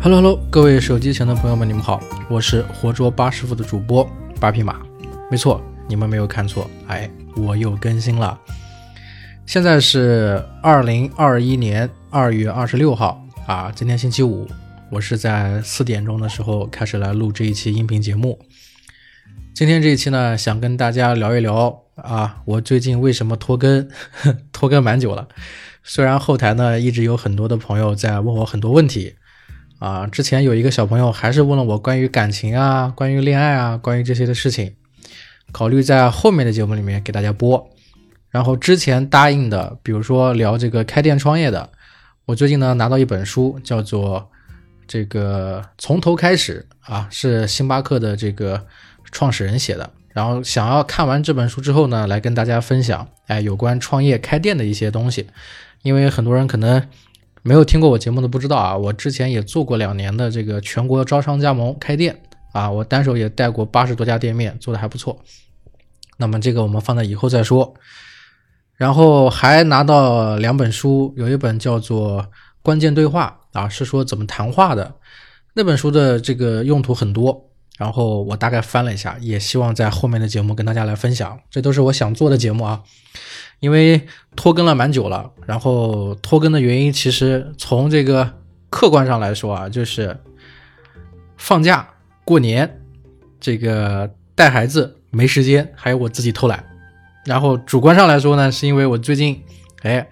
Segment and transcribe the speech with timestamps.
[0.00, 2.00] Hello Hello，各位手机前的朋友们，你们好，
[2.30, 4.08] 我是活捉八师傅的主播
[4.38, 4.80] 八匹马。
[5.28, 8.38] 没错，你们没有看错，哎，我又更新了。
[9.44, 14.46] 现在是二零二一年二月二十六号啊，今天星期五，
[14.88, 18.38] 我是在四点钟的时候开始来录这一期音频节目。
[19.52, 23.88] 今天这一期呢，想跟大家聊一聊啊，我最近为什么拖更，
[24.52, 25.26] 拖更蛮久了。
[25.82, 29.16] 虽然后台呢一直有很多的朋友在问我很多问题。
[29.78, 34.74] 啊，之前有一个小朋友还是问了我关于感情啊、关于恋爱啊、关于这些的事情，
[35.52, 37.70] 考虑在后面的节目里面给大家播。
[38.28, 41.70] 然后之前答应的，比如说聊这个开店创业的，
[42.24, 44.20] 我最近呢拿到一本书，叫做
[44.88, 48.66] 《这个从头开始》啊，是星巴克的这个
[49.12, 49.88] 创始人写的。
[50.08, 55.28] 然后想要看完这本书之后呢，来跟大家分享，哎，有关创业开店的一些东西，
[55.82, 56.84] 因为很多人可能。
[57.48, 62.14] 没有听过我节目的不知道啊，我之前也做过两年的这个全国招商加盟开店
[62.52, 65.18] 啊，我单手也带过八十多家店面，做的还不错。
[66.18, 67.72] 那么这个我们放在以后再说。
[68.76, 72.22] 然后还拿到两本书，有一本叫做
[72.60, 74.96] 《关键对话》啊，是说怎么谈话的。
[75.54, 77.47] 那本书的这个用途很多，
[77.78, 81.40] 然后我大概翻了一下，也希望在后面的节目跟大家来分享。
[81.50, 82.82] 这都是我想做的节目啊。
[83.60, 88.34] 因为拖更了蛮久了，然后拖更的原因其实从这个
[88.70, 90.16] 客观上来说啊，就是
[91.36, 91.88] 放假、
[92.24, 92.80] 过年，
[93.40, 96.64] 这个带孩子没时间，还有我自己偷懒。
[97.24, 99.42] 然后主观上来说呢，是因为我最近，
[99.82, 100.08] 哎，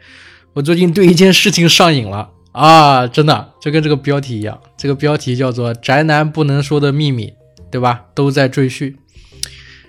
[0.53, 7.33] 我最近对一件事情上瘾了啊，真的就跟这个标题一样，这个标题叫做“宅男不能说的秘密”，
[7.71, 8.05] 对吧？
[8.15, 8.95] 都在赘婿，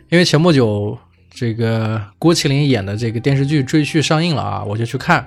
[0.10, 0.98] 因为前不久。
[1.40, 5.24] 这个郭麒麟演的这个电视剧《赘婿》上映了啊，我就去看，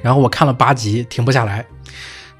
[0.00, 1.66] 然后我看了八集，停不下来，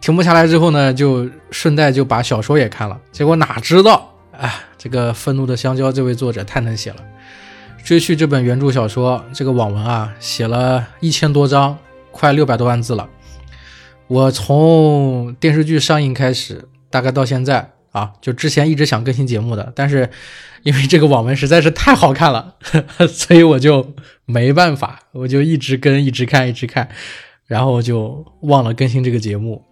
[0.01, 7.03] 停不下来之后呢，就顺带就把小说也看了，结果哪知道，哎，这个愤怒的香蕉这位作者太能写了，
[7.85, 11.77] 《赘婿》这本原著小说这个网文啊，写了一千多章，
[12.13, 13.09] 快六百多万字了，
[14.07, 17.73] 我从电视剧上映开始，大概到现在。
[17.97, 20.11] 啊，就之前一直想更新节目的，但是
[20.65, 22.57] 因为这个网文实在是太好看了，
[23.09, 23.95] 所以我就
[24.27, 26.91] 没办法，我就一直跟，一直看，一直看，
[27.47, 29.65] 然后就忘了更新这个节目。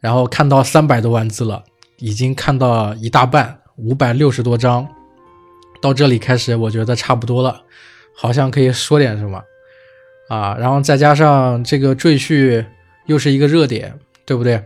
[0.00, 1.64] 然后看到三百多万字了，
[1.96, 4.86] 已经看到一大半，五百六十多章，
[5.80, 7.62] 到这里开始我觉得差不多了，
[8.14, 9.42] 好像可以说点什么
[10.28, 10.54] 啊。
[10.60, 12.66] 然后再加上这个赘婿
[13.06, 14.62] 又是一个热点，对不对？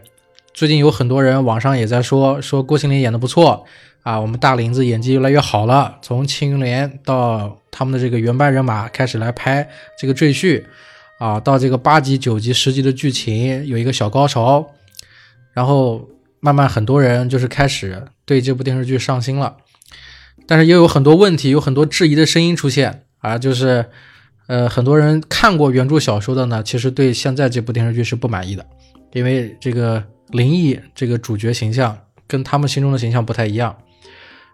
[0.58, 3.64] 最近有很多人网上也在说说郭麒麟演的不错
[4.02, 5.96] 啊，我们大林子演技越来越好了。
[6.02, 10.64] 从《庆余年》到他们的这个原班人马开始来拍这个赘婿
[11.20, 14.68] 啊，到这个八集、九集、十集的剧情有一个小高潮，
[15.52, 16.08] 然后
[16.40, 19.58] 慢慢很多人就是开始对这部电视剧上心了。
[20.48, 23.86] 但是也有很多问题，有很多质疑的声音出现啊，就是
[24.48, 28.66] 呃很多人看过原著小说的呢，其实对现在这部电视剧是不满意的，
[29.12, 30.02] 因为这个。
[30.30, 33.76] 林毅这个主角形象跟他们心中的形象不太一样，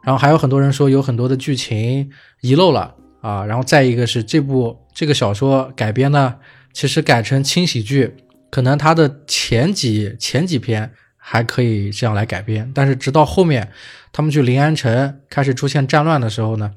[0.02, 6.36] 然后还有很多人说有很多的剧情遗漏了啊，然后再一个是这部这个小说改编呢，
[6.72, 8.14] 其实改成轻喜剧，
[8.50, 13.70] 可能它的前几前几篇还可以这样来改编，但是直到后面
[14.12, 16.72] 他们去临安城开始出现战乱的时候呢，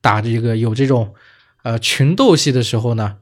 [0.00, 1.14] 打这个有这种
[1.62, 3.16] 呃群斗戏的时候呢。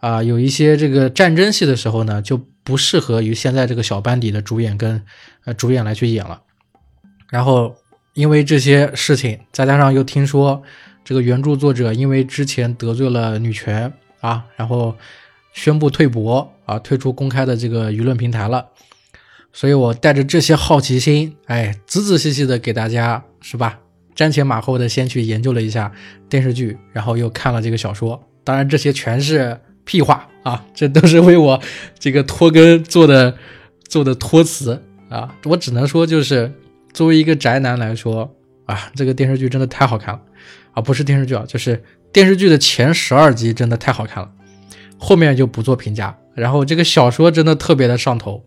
[0.00, 5.02] 啊，有一些这个战争戏的时候呢，就不适合于现在这个小班底的主演跟
[5.44, 6.42] 呃主演来去演了。
[7.28, 7.74] 然后
[8.14, 10.62] 因为这些事情，再加上又听说
[11.04, 14.96] 这个原著作者因为之前得罪了女权啊，然后
[15.52, 18.66] 宣布退博啊，退出公开的这个舆论平台了。
[19.52, 23.78] 所以我带着这些好奇心，哎，仔仔细细的给大家是吧，
[24.14, 25.90] 瞻前马后的先去研究了一下
[26.28, 28.22] 电视剧，然后又看了这个小说。
[28.44, 29.58] 当然这些全是。
[29.82, 30.64] 屁话啊！
[30.74, 31.60] 这都是为我
[31.98, 33.34] 这个拖更做的
[33.88, 35.34] 做的托词啊！
[35.44, 36.52] 我只能说，就是
[36.92, 38.34] 作为一个宅男来说
[38.66, 40.20] 啊，这个电视剧真的太好看了
[40.72, 40.80] 啊！
[40.80, 41.82] 不是电视剧啊，就是
[42.12, 44.30] 电视剧的前十二集真的太好看了，
[44.98, 46.16] 后面就不做评价。
[46.34, 48.42] 然后这个小说真的特别的上头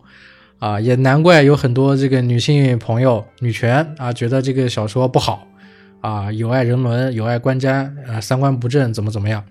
[0.58, 5.48] 啊，也难怪有很多这个女性朋友、女权啊，觉得这个小说不好
[6.02, 9.44] 啊，有碍人伦、有碍观瞻啊，三观不正，怎么怎么样。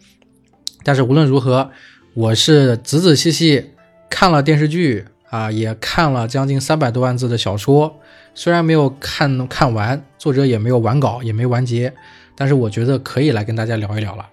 [0.82, 1.70] 但是无论如何，
[2.14, 3.70] 我是仔仔细细
[4.10, 7.98] 看了电视剧啊，也看了将近三百多万字的小说。
[8.34, 11.90] 虽然没有看看完，作者也没有完稿，也没完结，
[12.36, 14.28] 但是我觉得可以来跟大家聊一聊了。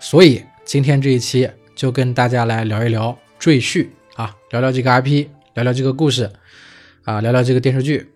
[0.00, 3.86] 所以今天这一期就跟大家来聊一聊《赘婿》
[4.20, 6.28] 啊，聊聊这个 IP，聊聊这个故事。
[7.04, 8.10] 啊，聊聊这个电视剧。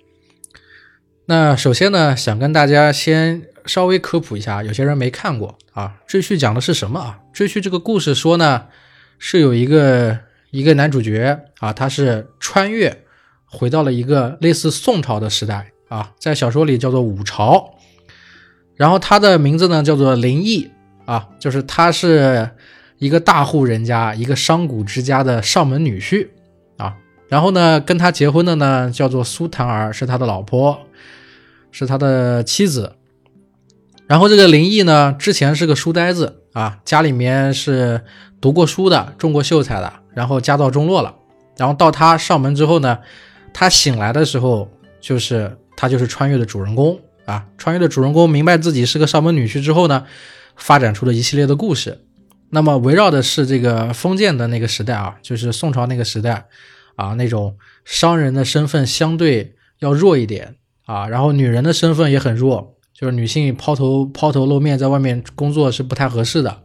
[1.26, 7.20] 那首先呢，想跟大家先稍微科普一下，有些人没看过啊，《赘婿》讲的是什么啊？
[7.36, 8.66] 《赘婿》这个故事说呢，
[9.18, 10.18] 是有一个
[10.50, 13.04] 一个男主角啊，他是穿越
[13.44, 17.74] 回到了一个类似宋朝的时代啊，在小说里叫做五朝，
[18.74, 20.70] 然后他的名字呢叫做林毅
[21.04, 22.50] 啊，就是他是
[22.98, 26.28] 一个大户人家，一个商贾之家的上门女婿
[26.76, 26.96] 啊，
[27.28, 30.78] 然后呢跟他结婚的呢叫做苏檀儿，是他的老婆。
[31.72, 32.94] 是他的妻子，
[34.06, 38.00] 然后这个林毅呢，之前是个书呆子啊，家里面是
[38.40, 41.14] 读过书的，中过秀才的，然后家道中落了。
[41.58, 42.98] 然后到他上门之后呢，
[43.52, 44.66] 他醒来的时候，
[44.98, 47.44] 就是他就是穿越的主人公啊。
[47.58, 50.06] 穿越的主人公明白自己是个上门女婿之后呢，
[50.56, 52.00] 发展出了一系列的故事。
[52.48, 56.46] 那么围绕的是这个封建的那个时代啊，就是宋朝那个时代
[56.94, 60.56] 啊，那种商人的身份相对要弱一点。
[60.86, 66.62] 啊，然后女人的身份也很弱，就是女性抛头抛头露面在外面工作是不太合适的，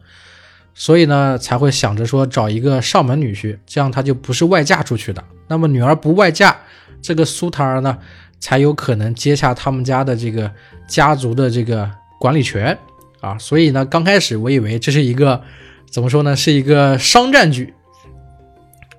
[0.72, 5.22] 所以呢才会想着说找一个上门女婿，这样她就不是外嫁出去的。
[5.48, 6.56] 那么女儿不外嫁，
[7.02, 7.98] 这个苏檀儿呢
[8.40, 10.50] 才有可能接下他们家的这个
[10.88, 12.78] 家族的这个管理权
[13.20, 13.36] 啊。
[13.36, 15.42] 所以呢，刚开始我以为这是一个
[15.90, 17.74] 怎么说呢，是一个商战剧，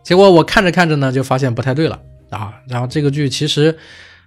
[0.03, 1.99] 结果我看着看着呢就发现不太对了
[2.29, 2.53] 啊。
[2.69, 3.75] 然后这个剧其实。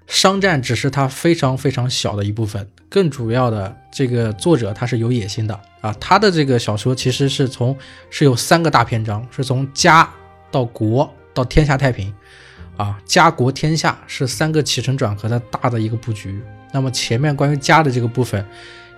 [0.06, 7.76] 商战只是他非常非常小的一部分，更主要的这个作者他是有野心的啊，他的这个小说其实是从
[8.08, 10.08] 是有三个大篇章，是从家
[10.50, 12.14] 到国到天下太平，
[12.76, 16.40] 啊，家国天下是三个起承转合的大的一个布局。
[16.72, 18.46] 那么前面关于家的这个部分，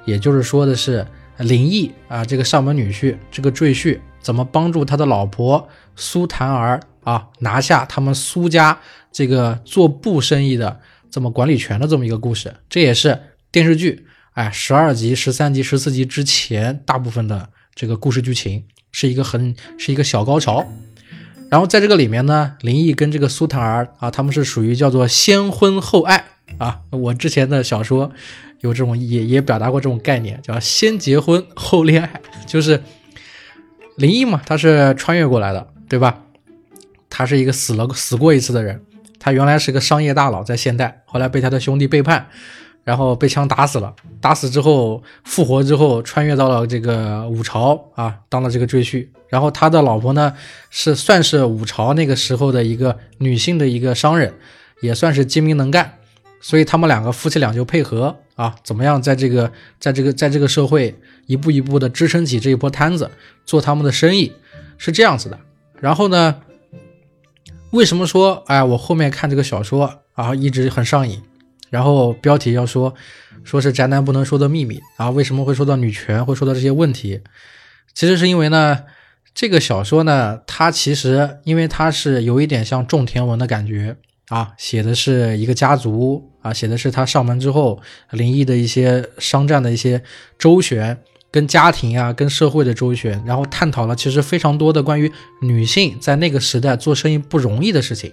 [0.04, 1.06] 也就是说的是
[1.38, 5.66] 林毅啊这个上门女婿这个赘婿怎么帮助他的老婆
[5.96, 8.78] 苏檀儿啊拿下他们苏家
[9.10, 10.78] 这个做布生意的。
[11.10, 13.18] 这么管理权的这么一个故事，这也是
[13.50, 20.66] 电视剧哎十二集、十三集、十四集之前大部分的这个故事剧情，是一个很是一个小高潮。
[21.50, 26.24] 然后在这个里面呢，林毅跟这个苏檀儿啊，他们是属于叫做先婚后爱
[26.58, 26.80] 啊。
[26.90, 28.12] 我之前的小说
[28.60, 32.82] 有这种也也表达过这种概念，叫先结婚后恋爱，就是
[33.96, 36.22] 林毅嘛，他是穿越过来的，对吧？
[37.08, 38.84] 他是一个死了死过一次的人。
[39.18, 42.28] 他原来是个商业大佬，在现代，后来被他的兄弟背叛，
[42.84, 43.94] 然后被枪打死了。
[44.20, 49.08] 打死之后复活之后，穿越到了这个五朝啊，当了这个赘婿。
[49.28, 50.32] 然后他的老婆呢，
[50.70, 54.32] 是算是五朝那个时候的一个女性的一个商人，
[54.80, 55.94] 也算是精明能干。
[56.40, 59.50] 所以他们两个夫妻俩就配合啊，怎么样在这个
[59.80, 63.10] 在这个在这个社会一步一步的支撑起这一波摊子，
[63.44, 64.32] 做他们的生意，
[64.78, 65.38] 是这样子的。
[65.80, 66.36] 然后呢？
[67.70, 71.22] 为什么说哎，我后面看这个小说啊，一直很上瘾。
[71.70, 72.94] 然后标题要说，
[73.44, 75.10] 说是宅男不能说的秘密啊。
[75.10, 77.20] 为什么会说到女权，会说到这些问题？
[77.92, 78.84] 其实是因为呢，
[79.34, 83.96] 这个小说呢，它其实因为它是有一点像种田文的感觉
[84.28, 87.82] 啊，写的是一个家族啊，写的是他上门之后
[88.12, 90.02] 灵异的一些商战的一些
[90.38, 90.98] 周旋。
[91.30, 98.12] 跟家庭啊，跟社会的周旋，然后探讨了其实非常多的关于女性在那个时代做生意不容易的事情。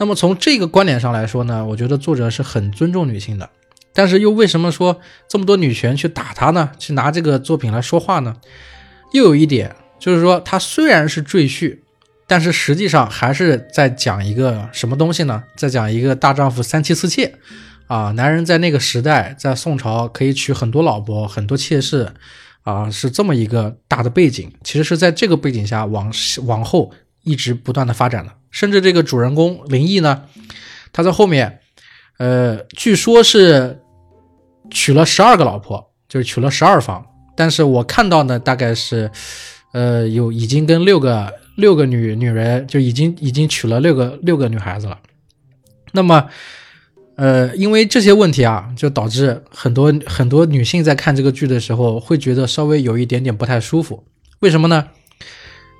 [0.00, 3.48] 那么从这个观点上来说呢，我觉得作者是很尊重女性的。
[3.94, 6.70] 但是又为什么说这么多女权去打他呢？
[6.78, 8.36] 去拿这个作品来说话呢？
[9.12, 11.78] 又有一点就是说，他虽然是赘婿，
[12.26, 15.44] 但是实际上还是在讲一个什么东西呢？
[15.56, 17.34] 在讲一个大丈夫三妻四妾。
[17.86, 22.10] 啊，男人在那个时代，在宋朝可以娶很多老婆、很多妾室，
[22.62, 24.50] 啊，是这么一个大的背景。
[24.64, 26.10] 其实是在这个背景下往
[26.46, 26.90] 往后
[27.22, 28.32] 一直不断的发展的。
[28.50, 30.24] 甚至这个主人公林毅呢，
[30.90, 31.60] 他在后面，
[32.16, 33.82] 呃，据说是
[34.70, 37.04] 娶了十二个老婆，就是娶了十二房。
[37.36, 39.10] 但是我看到呢，大概是，
[39.72, 44.98] 呃，有已经跟六个六个女女人就已经已经娶了六个六个女孩子了。
[45.92, 46.30] 那么。
[47.14, 54.02] 呃，因为这些问题啊，就导致很多很多女性在看这个剧的时候，会觉得稍微有一点点不太舒服。
[54.40, 54.88] 为什么呢？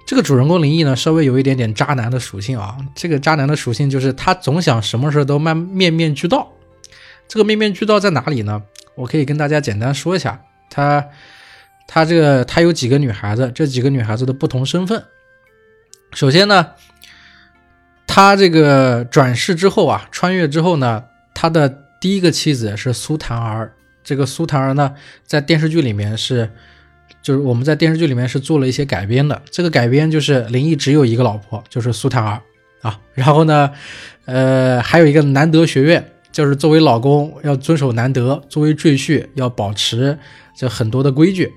[0.07, 2.77] 这个主人公林毅呢，稍微有一点点渣男的属性啊。
[2.95, 6.53] 这个渣男的属性就是他总想什么事都面面面俱到。
[7.27, 8.62] 这个面面俱到在哪里呢？
[8.95, 10.39] 我可以跟大家简单说一下。
[10.69, 11.09] 他
[11.89, 15.03] 他这个他有几个女孩子，这几个女孩子的不同身份。
[16.12, 16.73] 首先呢，
[18.07, 21.05] 他这个转世之后啊，穿越之后呢。
[21.35, 21.69] 他的
[22.01, 23.73] 第一个妻子是苏檀儿，
[24.03, 26.51] 这个苏檀儿呢，在电视剧里面是，
[27.23, 29.41] 就是我们在电视剧里面是做了一些改编的。
[29.51, 32.41] 这个改编就是林毅只有一个老婆，就是苏檀儿
[32.81, 32.99] 啊。
[33.15, 33.71] 然后呢，
[34.25, 40.19] 呃，还有一个南德学院，就是作为老公要遵守南德，作为赘婿要保持
[40.57, 41.51] 这很多的规矩。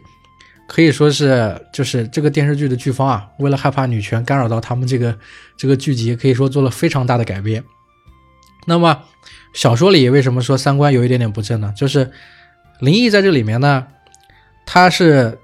[0.67, 5.15] 可以说是，就是这个电视剧的剧方啊，为了害怕女权干扰到他们这个
[5.55, 7.63] 这个剧集，可以说做了非常大的改编。
[8.65, 9.03] 那么
[9.55, 11.73] 小说里为什么说三观有一点点不正呢？
[11.77, 12.11] 就是
[12.79, 13.87] 林毅在这里面呢，
[14.65, 15.39] 他是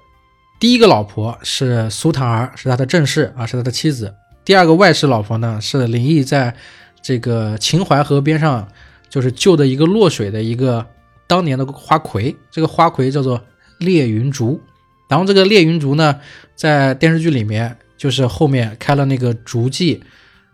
[0.60, 4.14] 第一个老婆是苏檀儿，是他的正室啊，是他的妻子。
[4.44, 6.54] 第二个外室老婆呢，是林毅在
[7.00, 8.68] 这个秦淮河边上
[9.08, 10.86] 就是救的一个落水的一个
[11.26, 13.42] 当年的花魁，这个花魁叫做
[13.78, 14.60] 烈云竹。
[15.08, 16.20] 然后这个烈云竹呢，
[16.54, 20.04] 在电视剧里面就是后面开了那个竹记，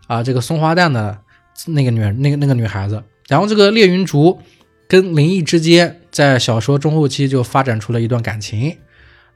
[0.07, 1.17] 啊，这个松花蛋的
[1.67, 3.03] 那个女那个那个女孩子。
[3.29, 4.41] 然后这个烈云竹
[4.87, 8.75] 跟林毅之间在小说中后期就发展出了一段感情，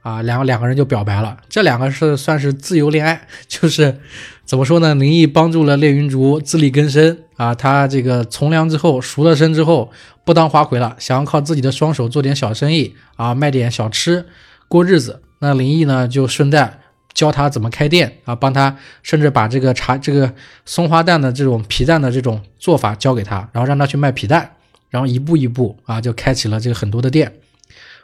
[0.01, 1.37] 啊，两个两个人就表白了。
[1.47, 3.99] 这两个是算是自由恋爱， 就是
[4.43, 4.95] 怎么说呢？
[4.95, 9.91] 林毅帮助了烈云竹自力更生啊，他这个从良之后赎了身之后
[10.25, 14.25] 不当花魁了，想要靠自己的双手做点小生意啊，卖点小吃。
[14.67, 16.79] 过日子，那林毅呢就顺带
[17.13, 20.33] 教他怎么开店啊，帮他甚至把这个茶这个
[20.65, 24.55] 松花蛋的这种皮蛋的这种做法教给他，然后让他去卖皮蛋，
[24.89, 27.33] 然后一步一步啊就开启了这个很多的店。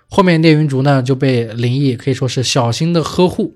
[0.07, 3.55] 后面聂云竹呢就被林毅可以说是小心的呵护，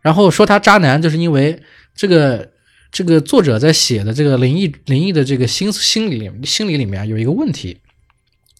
[0.00, 1.62] 然后说他渣男，就是因为
[1.94, 2.50] 这个
[2.90, 7.78] 这个作者在写的这个林毅林毅的这个心心理心理里面有一个问题，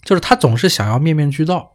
[0.04, 1.72] 就是他总是想要面面俱到。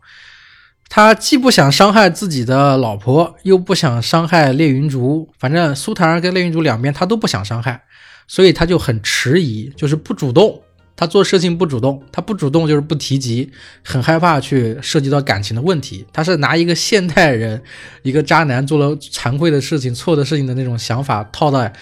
[0.95, 7.81] 他既不想伤害自己的老婆，又不想伤害烈云竹，反正苏檀儿跟烈云竹两边他都不想伤害，
[8.27, 10.61] 所以他就很迟疑，就是不主动。
[10.95, 13.49] 他做事情不主动，他不主动就是不提及，
[13.83, 16.05] 很害怕去涉及到感情的问题。
[16.13, 17.59] 他是拿一个现代人，
[18.03, 21.73] 一个渣男做了惭愧的事情、错的事情的那种想法套在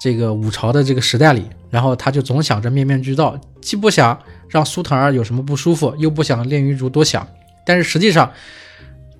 [0.00, 4.16] 这个五朝的这个时代里，然后他就总想着面面俱到，既不想
[4.48, 7.26] 让苏檀儿有什么不舒服，又不想列云竹多想。
[7.64, 8.32] 但是实际上，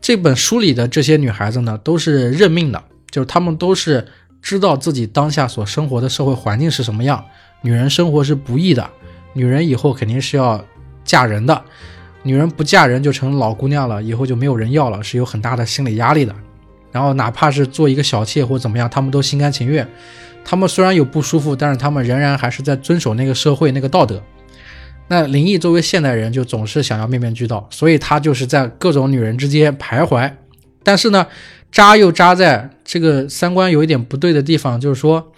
[0.01, 4.07] 这本书里的这些女孩子呢，都是认命的，就是她们都是
[4.41, 7.25] 知道自己当下所生活的社会环境是什么样。
[7.63, 8.89] 女人生活是不易的，
[9.35, 10.65] 女人以后肯定是要
[11.05, 11.63] 嫁人的，
[12.23, 16.35] 女人不嫁人就成老姑娘了，以后就没有人要了，是有很大的心理压力的。
[16.91, 19.87] 然后哪怕是做一个小妾或怎么样，她们都心甘情愿。
[20.45, 24.21] 她们虽然有不舒服，但是她们仍然还是在遵守那个社会那个道德。
[25.13, 30.33] 那林毅作为现代人，就总是想要面面俱到，所以他就是在各种女人之间徘徊。
[30.85, 31.27] 但是呢，
[31.73, 35.33] 渣又渣在这个三观有一点不对的地方，就是说，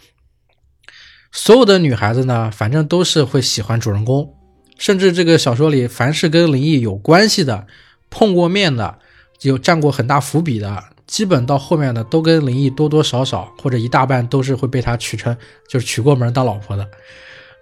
[1.33, 4.35] 所有的女孩子呢，反正都是会喜欢主人公，
[4.77, 7.67] 甚至这个小说里，凡是跟林毅有关系的、
[8.11, 8.99] 碰过面的、
[9.41, 15.35] 有占过很大伏笔的，基本到后面的都跟林毅多多少少或者一大半都是会被他娶成，
[15.67, 16.87] 就是娶过门当老婆的，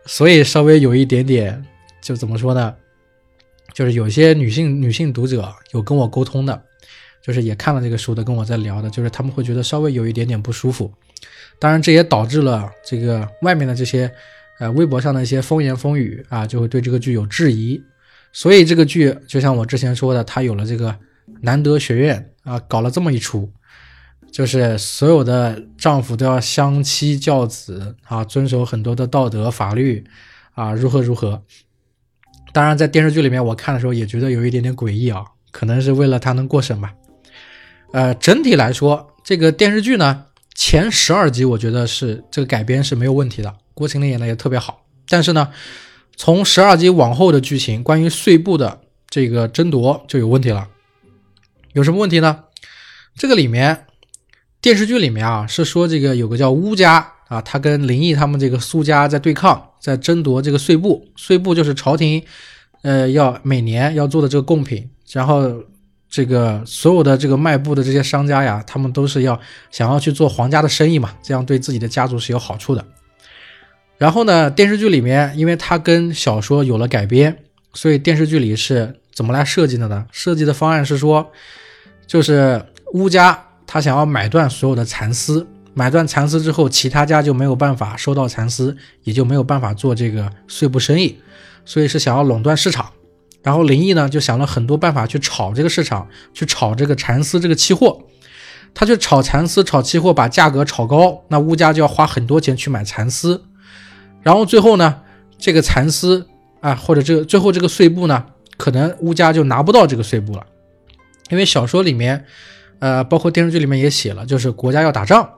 [0.07, 1.65] 所以稍微有一点点。
[2.01, 2.75] 就怎么说呢？
[3.73, 6.61] 就是有些女性女性读者有跟我沟通的，
[7.23, 10.93] 就是也看了这个书的，跟我在聊的，就是他们会觉得稍微有一点点不舒服。
[11.61, 14.13] 当然，这也导致了这个外面的这些
[14.59, 17.81] 呃微博上的一些风言风语啊，就会对这个剧有质疑。
[18.33, 20.97] 所以这个剧就像我之前说的，它有了这个
[21.43, 23.49] 南德学院啊，搞了这么一出，
[24.33, 30.05] 就是所有的丈夫都要相妻教子啊，遵守很多的道德法律
[30.55, 31.41] 啊，如何如何。
[32.53, 36.93] 当然，在电视剧里面，我看的时候也觉得有一点点诡异啊，可能是为了他能过审吧。
[37.93, 44.83] 呃，整体来说，这个电视剧呢，前十二集我觉得是这个改编是没有问题的，郭麒麟演的也特别好。
[45.09, 45.49] 但是呢，
[46.17, 50.69] 从十二集往后的剧情，关于碎布的这个争夺就有问题了。
[51.73, 52.45] 有什么问题呢？
[53.15, 53.87] 这个里面
[54.61, 59.70] 电视剧里面啊，是说这个有个叫乌家啊，他跟林毅他们这个苏家在对抗。
[59.81, 62.23] 在争夺这个税布，税布就是朝廷，
[62.83, 64.89] 呃，要每年要做的这个贡品。
[65.13, 65.53] 然后，
[66.09, 72.85] 这个所有的这个卖布的这些商家呀，他们都是要想要去做皇家的生意嘛，这样对自己的家族是有好处的。
[73.97, 77.37] 然后呢，电视剧里面，因为它跟小说有了改编，
[77.75, 80.07] 所以电视剧里是怎么来设计的呢？
[80.13, 81.31] 设计的方案是说，
[82.07, 85.47] 就是乌家他想要买断所有的蚕丝。
[85.73, 91.19] 买断蚕丝之后，其他家就没有办法收到蚕丝，也就没有办法做这个碎布生意，
[91.65, 92.91] 所以是想要垄断市场。
[93.43, 98.03] 然后林毅呢就想了很多办法去炒这个市场，去炒这个蚕丝这个期货。
[98.75, 103.43] 他去炒蚕丝、炒期货，把价格炒高，那乌家就要花很多钱去买蚕丝。
[104.23, 105.01] 然后最后呢，
[105.39, 106.27] 这个蚕丝
[106.61, 110.45] 啊，或者这个最后这个碎布呢，可能乌家就拿不到这个碎布了，
[111.31, 112.25] 因为小说里面，
[112.79, 115.29] 呃，包括电视剧里面也写了，就是国家要打仗。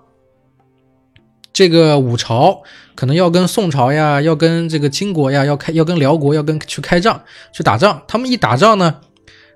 [1.53, 2.63] 这个五朝
[2.95, 8.03] 可能要跟宋朝呀，要跟这个金国呀，要开要跟辽国要跟去开仗去打仗。
[8.09, 8.97] 他们一打仗呢，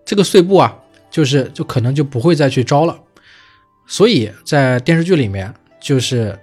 [0.05, 0.75] 这个碎布啊，
[1.11, 2.99] 就是就可能就不会再去招了。
[3.87, 6.39] 所以在电视剧里面，就是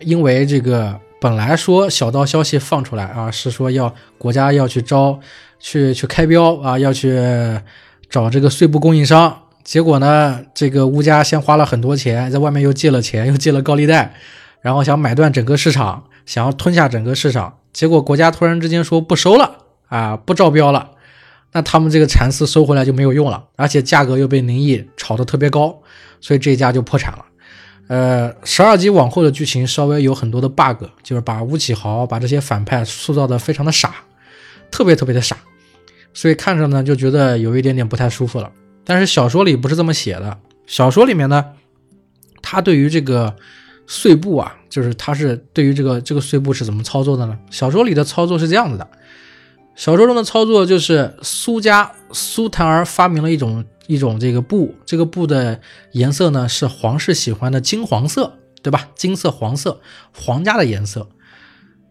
[0.00, 5.20] 因为这个本来说小道消息放出来啊，是说要国家要去招
[5.58, 7.20] 去去开标啊，要去
[8.08, 9.42] 找这个碎布供应商。
[9.62, 14.14] 结果呢，这个乌家先花了很多钱，在外面又借了钱，又借了高利贷。
[14.60, 20.90] 然后想买断整个市场，想要吞下整个市场，结果国家突然之间说不收了啊，不招标了，
[21.52, 25.80] 那他们这个蚕丝收回来就没有用了，而且价格又被宁毅炒得特别高，
[26.20, 27.24] 所以这家就破产了。
[27.88, 33.94] 呃，十二集往后的剧情稍微有很多的 bug，就是把吴启豪把这些反派塑造的非常的傻，
[34.70, 35.36] 特别特别的傻，
[36.12, 38.52] 所以看着呢就觉得有一点点不太舒服了。
[38.84, 41.46] 但是小说里不是这么写的，小说里面呢，
[42.42, 43.34] 他对于这个。
[43.92, 47.36] 碎布啊，就是他是对于这个这个碎布是怎么操作的呢？
[47.50, 48.88] 小说里的操作是这样子的，
[49.74, 58.90] 小说中的操作就是苏家苏檀儿发明了一种一种这个布，这个布的颜色呢是皇室喜欢的金黄色，对吧？
[58.94, 59.80] 金色黄色，
[60.14, 61.08] 皇家的颜色。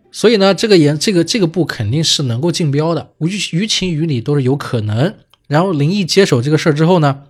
[0.09, 5.15] 所以呢，这个颜这个这个布肯定是能够竞标的，于于情于理都是有可能。
[5.49, 7.23] 然后林毅接手这个事儿之后呢，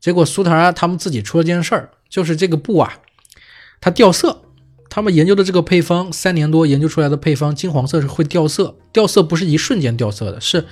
[0.00, 2.92] 结果苏檀儿他们自己出了件事儿，就是这个布啊。
[3.80, 4.42] 它掉色，
[4.90, 10.66] 他们研究的这个配方三年多研究出来的配方金黄色是会掉色，掉色不是一瞬间掉色的，是，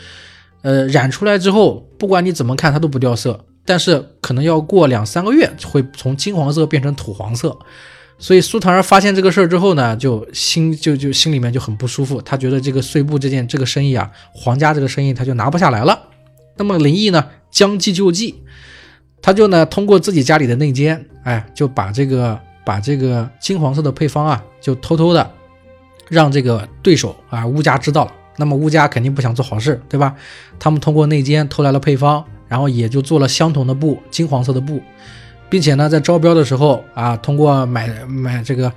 [0.61, 7.57] 呃，染出来之后，不管你怎么看它都不掉色，但是可能要过两三个月会从金黄色变成土黄色。
[8.19, 15.99] 所以苏檀儿发现这个事儿之后呢，就心就就心里面就很不舒服，他觉得这个碎布这件这个生意啊，皇家这个生意他就拿不下来了。
[16.57, 18.43] 那么林毅呢，将计就计，
[19.23, 22.39] 他就呢通过自己家里的内奸，哎，就把这个。
[22.69, 25.31] 把这个金黄色的配方啊，就偷偷的
[26.07, 28.13] 让这个对手啊乌家知道了。
[28.37, 30.15] 那么乌家肯定不想做好事，对吧？
[30.59, 34.83] 他们通过内奸偷来了配方，然后也就做了相同的布，金黄色的布，
[35.49, 38.71] 并且呢，在招标的时候啊，通过买买这个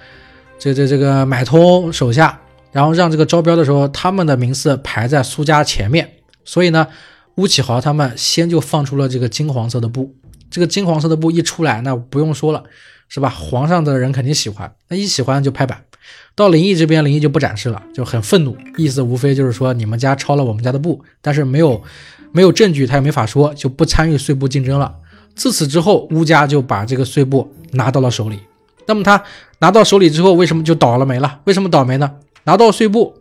[0.57, 2.39] 这这这个买通手下，
[2.71, 6.09] 然后让这个招标的时候他们的名次排在苏家前面。
[6.45, 6.87] 所以呢，
[7.35, 10.15] 乌启豪他们先就放出了这个金黄色的布。
[10.49, 12.63] 这个金黄色的布一出来，那不用说了。
[13.13, 13.27] 是吧？
[13.27, 15.83] 皇上的人肯定喜欢，那一喜欢就拍板。
[16.33, 21.83] 到林毅这边，林毅就不展示了，就很愤怒，意思无非就是说你们家抄了我们家的布，但是没有
[22.31, 24.95] 没有证据，他也没法说，就不参与碎布竞争了。
[25.35, 28.39] 自此之后，乌家就把这个碎布拿到了手里。
[28.87, 29.21] 那么他
[29.59, 31.41] 拿到手里之后，为什么就倒了霉了？
[31.43, 32.09] 为什么倒霉呢？
[32.45, 33.13] 拿到碎布，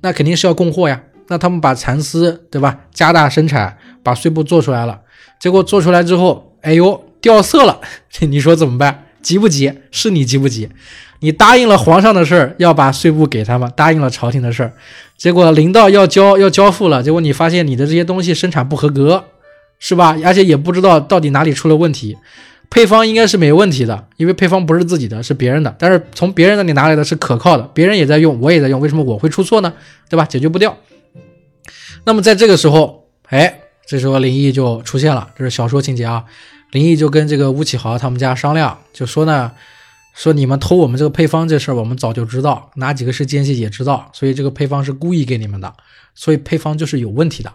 [0.00, 1.00] 那肯定是要供货呀。
[1.28, 2.80] 那他们把蚕丝，对吧？
[2.92, 5.00] 加大生产，把碎布做出来了。
[5.38, 7.80] 结果做出来之后，哎呦，掉色了，
[8.28, 9.04] 你说怎么办？
[9.22, 9.72] 急不急？
[9.90, 10.68] 是你急不急？
[11.20, 14.72] 你答应了皇上的事儿，要把税部给他们，答应了朝廷的事儿，
[15.16, 19.24] 结果临到要交要交付了，结果你发现你的这些东西生产不合格，
[19.80, 20.16] 是吧？
[20.24, 22.16] 而且也不知道到底哪里出了问题，
[22.70, 29.72] 配方应该是没问题的，因为配方不是自己的，是别人的，但是从别人那里拿来的是可靠的，别人也在用，我也在用，为什么我会出错呢？
[30.08, 30.24] 对吧？
[30.24, 30.76] 解决不掉。
[32.04, 36.24] 那么在这个时候，哎，这时候林毅就出现了，这是小说情节啊。
[36.70, 39.52] 林毅就跟这个吴启豪他们家商量，就说呢，
[40.14, 45.72] 说你们偷我们这个配方这事儿，我们早就知道，哪几个是奸细也知道，所以这个配方是故意给你们的，
[46.14, 47.50] 所以配方就是有问题的，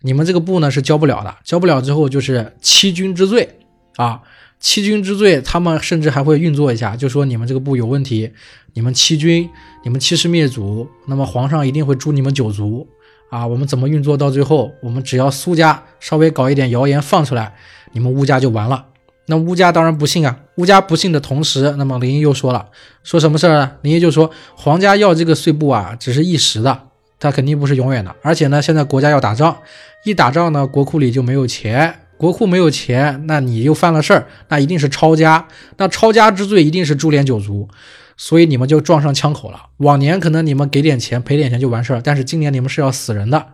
[0.00, 3.58] 你们这个布呢是交不了的，交不了之后就是欺君之罪
[3.96, 4.22] 啊，
[4.58, 8.30] 欺君之罪，他们甚至还会运作一下，就说你们这个布有问题，
[8.72, 9.50] 你们欺君，
[9.84, 12.88] 你们欺师灭祖，那么皇上一定会诛你们九族
[13.30, 17.54] 啊，我们怎么运作到最后，我们只要苏家稍微搞一点谣言放出来。
[17.92, 18.86] 你们乌家就完了，
[19.26, 20.38] 那乌家当然不信啊。
[20.56, 22.66] 乌家不信的同时，那么林毅又说了，
[23.02, 23.72] 说什么事儿呢？
[23.82, 26.80] 林毅就说，皇家要这个碎布啊，只是一时的，
[27.18, 28.14] 他肯定不是永远的。
[28.22, 29.56] 而且呢，现在国家要打仗，
[30.04, 35.46] 一打仗呢，国库里就没有钱，国库没有钱，那你又犯了事儿，那一定是抄家，
[35.76, 37.68] 那抄家之罪一定是株连九族，
[38.16, 39.60] 所以你们就撞上枪口了。
[39.78, 43.46] 往年可能你们给点钱赔点钱就完事儿，但是今年你们是要死人的。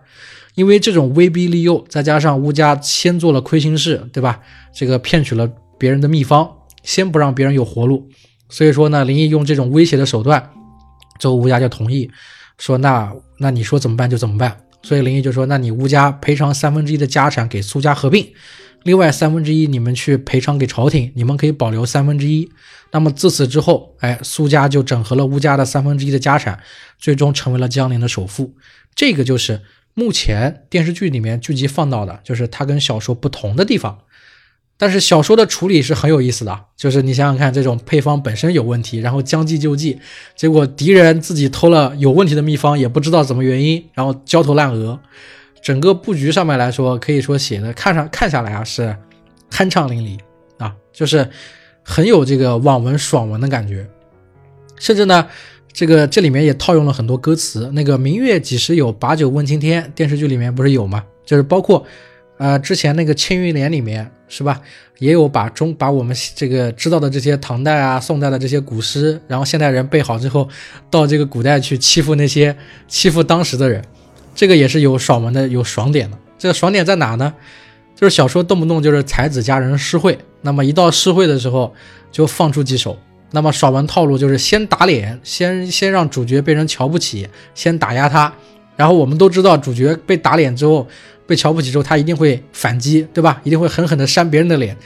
[0.55, 4.41] 因为这种威逼利诱，再加上乌家先做了亏心事，对吧？
[4.75, 6.49] 这个骗取了别人的秘方，
[6.83, 8.07] 先不让别人有活路，
[8.51, 10.51] 所以说呢，林毅用这种威胁的手段，
[11.19, 12.11] 之后乌家就同意，
[12.59, 14.59] 说那那你说怎么办就怎么办。
[14.83, 18.27] 所以林毅就说，那你乌家赔偿三分之一的家产给苏家合并，
[18.83, 22.51] 另外三分之一你们去赔偿给朝廷，你们可以保留三分之一。
[22.91, 26.61] 那么自此之后，哎，苏家就整合了乌家的三分之一的家产，
[26.99, 28.55] 最终成为了江陵的首富。
[28.95, 29.62] 这个就是。
[29.94, 33.98] 目前电视剧里面剧集放到的就是它跟小说不同的地方，
[34.78, 40.00] 但是小说的处理是很有意思的，就是你想想看，这种配方本身有问题，然后将计就计，
[40.35, 44.98] 结果敌人自己偷了有问题的秘方，也不知道怎么原因，然后焦头烂额。
[45.62, 48.96] 整个布局上面来说，可以说写的看上看下来啊是
[49.48, 50.18] 酣畅淋漓
[50.59, 51.31] 啊，就是
[51.85, 53.87] 很有这个网文爽文的感觉，
[54.81, 55.28] 甚至呢，
[55.73, 61.05] 这个这里面也套用了很多歌词，那个“明月几时有，把酒问青天”电视剧里面不是有吗？
[61.25, 61.85] 就是包括。
[62.39, 64.61] 呃，之前那个《庆余年》里面是吧，
[64.99, 70.49] 也有把中把我们这个知道的这些唐代啊、宋代的这些古诗，然后现代人背好之后，
[70.91, 72.57] 到这个古代去欺负那些
[72.89, 73.81] 欺负当时的人，
[74.35, 76.19] 这个也是有爽文的、有爽点的。
[76.37, 77.33] 这个爽点在哪呢？
[77.95, 81.73] 就是小说动不动就是才子佳人诗会，那么一到诗会的时候
[82.11, 82.99] 就放出几首，
[83.33, 88.33] 那么爽文套路就是先打脸，先先让主角被人瞧不起，先打压他，
[88.77, 90.87] 然后我们都知道主角被打脸之后。
[91.25, 93.40] 被瞧不起之后，他一定会反击，对吧？
[93.45, 94.77] 一定会狠狠地扇别人的脸，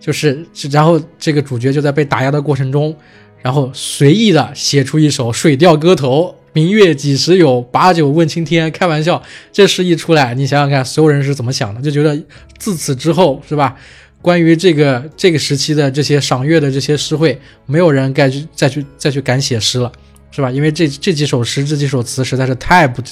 [0.00, 2.96] 就是，然后这个主角就在被打压的过程中，
[3.42, 11.80] 然后随意的写出一首《水调歌头》：“明月几时有，把酒问青天。”开玩笑，这诗一出来，你想想看，所有人是怎么想的？
[11.82, 12.20] 就觉得
[12.58, 13.76] 自此之后，是吧？
[14.22, 19.92] 关于这个这个时期的这些赏月的这些诗会，没有人该去再去再去敢写诗了，
[20.30, 20.50] 是吧？
[20.50, 23.02] 因为这这几首诗、这几首词实在是太不。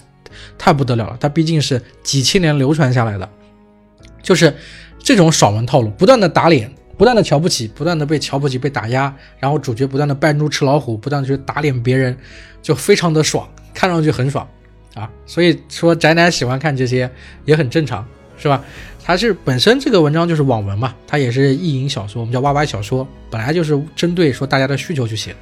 [0.56, 3.28] 太不得了了，它毕竟是几千年流传下来的，
[4.22, 4.54] 就是
[4.96, 12.16] 这种爽文套路，不断的打脸，不断的瞧不起，不断的被瞧不起、被打压，然后主角不断的扮猪吃老虎，不断的去打脸别人，
[12.62, 14.48] 就非常的爽，看上去很爽
[14.94, 15.10] 啊。
[15.26, 17.10] 所以说宅男喜欢看这些
[17.44, 18.06] 也很正常，
[18.40, 18.64] 是吧？
[19.04, 25.36] 它是本身这个文章就是网文嘛，它也是意淫小说，我们叫 YY 小说，本来就是针对说大家的需求去写的。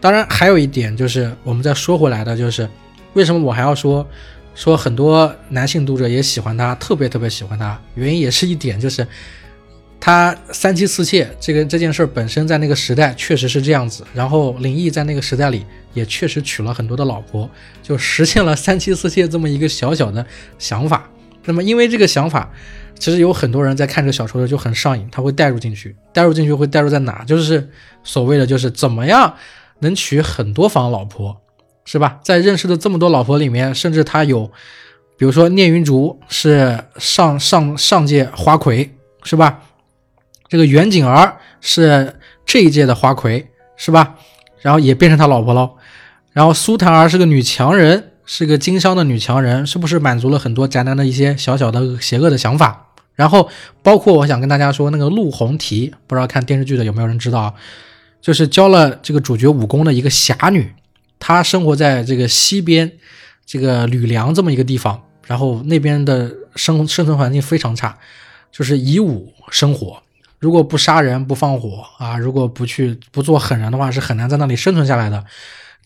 [0.00, 2.66] 当然还有一点就是我们再说回来的就是。
[3.14, 4.06] 为什么我还要说
[4.54, 7.80] 说很多男性读者也喜欢他，特别特别喜欢他？
[7.94, 9.06] 原因也是一点，就是
[9.98, 14.04] 他三妻四妾这个这件事本身在那个时代确实是这样子。
[14.12, 17.48] 然后林毅在那个时代里也确实娶了很多的老婆，
[17.82, 20.26] 就实现了三妻四妾这么一个小小的
[20.58, 21.08] 想法。
[21.46, 22.50] 那么因为这个想法，
[22.98, 27.24] 其实有很多人在看这个小说的时候就很上瘾，他会带入进去，带入进去会带入在哪？
[27.24, 27.70] 就是
[28.04, 29.34] 所谓的就是怎么样
[29.78, 31.40] 能娶很多房老婆。
[31.88, 32.18] 是吧？
[32.20, 34.50] 在认识的这么多老婆里面，甚至他有，
[35.16, 39.60] 比如说聂云竹是上上上届花魁，是吧？
[40.48, 44.16] 这个袁景儿是这一届的花魁，是吧？
[44.62, 45.74] 然后也变成他老婆了。
[46.32, 52.88] 然后苏檀儿是个女强人，是个经商的女强人，是不是满足了很多宅男的一些小小的邪恶的想法？
[53.14, 53.48] 然后
[53.82, 57.54] 包括我想跟大家说，那个陆红提，不知道看电视剧的有没有人知道？
[58.20, 60.74] 就是教了这个主角武功的一个侠女。
[61.18, 62.92] 她生活在这个西边，
[63.46, 67.96] 这个吕梁这么一个地方，然后那边的生生存环境非常差，
[68.52, 70.02] 就是以武生活，
[70.38, 75.24] 如果不杀人不放火啊，如果不去不做狠人的话，是很难在那里生存下来的。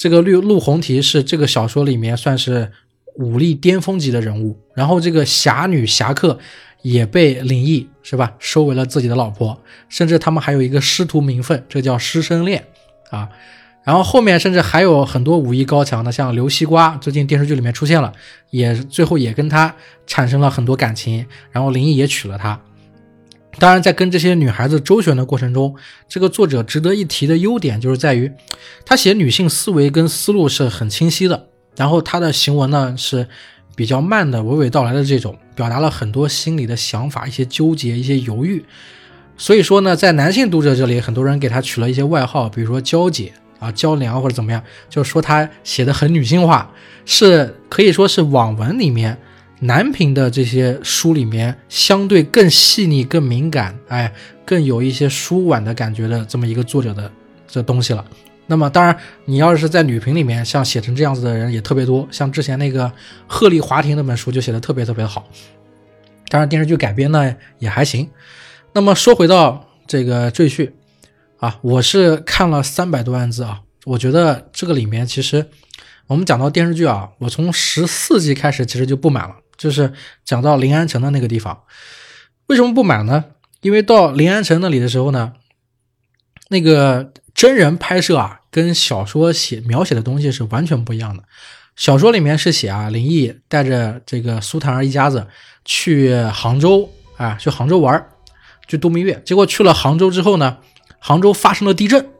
[0.01, 2.73] 这个绿陆红提是这个小说里面算是
[3.17, 6.39] 武力巅峰级的人物，然后这个侠女侠客
[6.81, 9.61] 也被林毅是吧收为了自己的老婆，
[9.91, 12.65] 甚至他们还有一个师徒名分，这叫师生恋
[13.11, 13.29] 啊。
[13.85, 18.11] 然后后面甚至还有很多武艺高强的，像刘西瓜，最近电视剧里面出现了，
[18.49, 19.75] 也最后也跟他
[20.07, 22.59] 产生了很多感情，然后林毅也娶了她。
[23.61, 25.77] 当然，在跟这些女孩子周旋的过程中，
[26.09, 28.33] 这个作者值得一提的优点就是在于，
[28.87, 33.29] 他写女性思维跟思路是很清晰的，然后他的行文呢是
[33.77, 38.64] 比较慢的，娓娓道来的这种，表达了很多心里的想法，一些纠结，一些犹豫。
[39.37, 43.33] 所以说呢，在男性读者这里，很多人给他取了一些外号，比如说娇姐。
[43.61, 46.73] 啊，娇娘或者怎么样，就是说他写的很女性化，
[47.05, 49.18] 是可以说是网文里面
[49.61, 54.12] 男频的这些书里面相对更细腻、更敏感，哎，
[54.44, 57.11] 更有一些舒婉的感觉的这么一个作者的
[57.46, 58.05] 这东西了。
[58.46, 58.96] 那么当然，
[59.27, 62.90] 你要是在女频里面，像写成这样子的人也特别多，像之前那个
[63.27, 65.29] 鹤唳华亭那本书就写的特别特别好。
[66.29, 68.09] 当然电视剧改编呢也还行。
[68.73, 70.73] 那么说回到这个赘婿。
[71.38, 75.46] 啊，我是看了三百多万字啊，我觉得这个里面其实，
[76.07, 79.92] 我们讲到电视剧啊，我从十四集开始其实就不满了，就是
[80.25, 81.64] 讲到临安城的那个地方，
[82.46, 83.27] 为什么不满呢？
[83.61, 85.35] 因为到临安城那里的时候呢，
[86.49, 91.25] 那个真人拍摄啊，跟小说写描写的东西是完全不一样的。
[91.77, 95.29] 小说里面是写啊，林毅带着这个苏檀儿一家子
[95.66, 98.09] 去杭州啊，去杭州玩，
[98.66, 100.59] 去度蜜月，结果去了杭州之后呢。
[101.03, 102.11] 杭州发生了地震，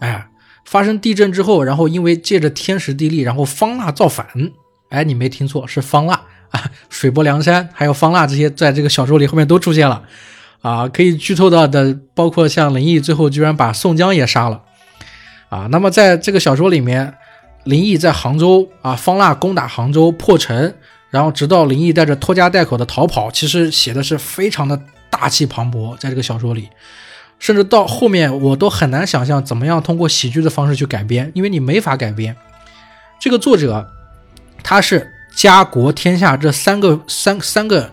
[0.00, 0.28] 哎，
[0.64, 4.26] 发生地震之后，然后因为借着天时地利，然后方腊造反，
[4.88, 6.20] 哎，你没听错，是方腊
[6.88, 10.02] 水泊梁山还有方腊这些，在这个小说里后面都出现了。
[10.62, 14.62] 啊，可以剧透到的包括像林毅最后居然把宋江也杀了
[15.48, 15.68] 啊。
[15.70, 17.14] 那么在这个小说里面，
[17.64, 20.74] 林毅在杭州啊，方腊攻打杭州破城，
[21.10, 26.68] 然后直到林毅带着拖家带口的逃跑，其实写的是非常的大气磅礴，在这个小说里。
[27.38, 32.34] 甚至到后面，我都很难想象怎么样通过喜剧的方式去改编，因为你没法改编。
[33.20, 33.88] 这个作者
[34.64, 37.92] 他是家国天下这三个三三个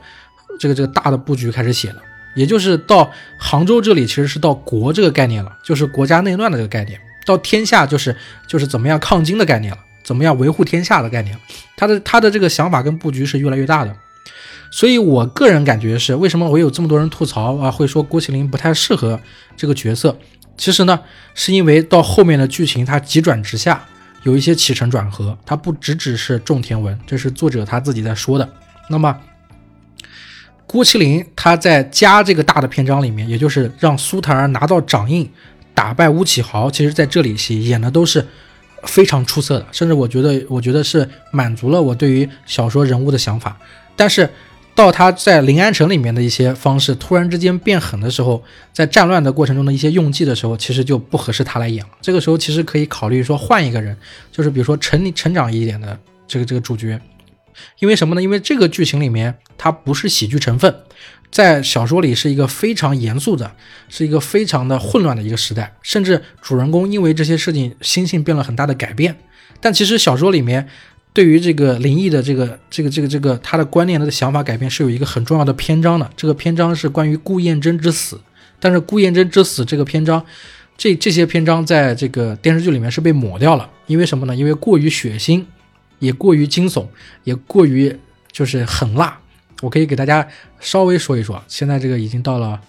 [0.58, 2.02] 这个这个大的布局开始写的，
[2.36, 8.16] 也就是到杭州这里其实是到国这个概念了，就是国家内乱的这个概念；到天下就是
[8.48, 11.38] 就是怎么样抗金的概念了，怎么样维护天下的概念。
[11.76, 13.94] 他的他的这个想法跟布局是越来越大的。
[14.72, 17.70] 所以，我个人感觉是，为什么我有这么多人吐槽啊？
[17.70, 19.20] 会说郭麒麟不太适合
[19.56, 20.18] 这个角色。
[20.58, 21.00] 其实呢，
[21.36, 23.86] 是因为到后面的剧情它急转直下，
[24.24, 28.50] 有一些起承转合，它不只只是种田文，这是作者他自己在说的。
[28.90, 29.18] 那么，
[30.66, 35.30] 郭麒麟他在加这个大的篇章里面，也就是让苏檀儿拿到掌印，
[35.74, 38.26] 打败吴启豪，其实在这里戏演的都是
[38.84, 43.58] 非常出色的，甚至我觉得，我觉得是满足了我对于小说人物的想法，
[43.96, 44.30] 但是。
[44.76, 51.92] 到他在临安城里面的一些方式突然之间变狠的时候，在战乱的过程中的一些用计的时候，其实就不合适他来演了。
[52.02, 53.96] 这个时候其实可以考虑说换一个人，
[54.32, 57.00] 就是比如说成成长一点的这个这个主角，
[57.80, 58.22] 因为什么呢？
[58.22, 60.76] 因为这个剧情里面它不是喜剧成分，
[61.30, 63.52] 在小说里是一个非常严肃的，
[63.90, 69.16] 是一个非常的混乱的一个时代，甚至主人公因为这些事情心性变了很大的改变，
[69.62, 70.68] 但其实小说里面。
[71.14, 78.20] 对于这个灵异的这个这个这个这个他的观念他的想法改变是有一个很重要的篇章的，这个篇章是关于顾燕珍之死。
[78.60, 80.26] 但是顾燕珍之死这个篇章，
[80.78, 84.34] 这这些篇章在这个电视剧里面是被抹掉了，因为什么呢？
[84.34, 85.44] 因为过于血腥，
[86.00, 86.88] 也过于惊悚，
[87.26, 87.94] 也过于
[88.32, 89.20] 就是狠辣。
[89.62, 90.26] 我可以给大家
[90.62, 92.60] 稍微说一说，现在这个已经到了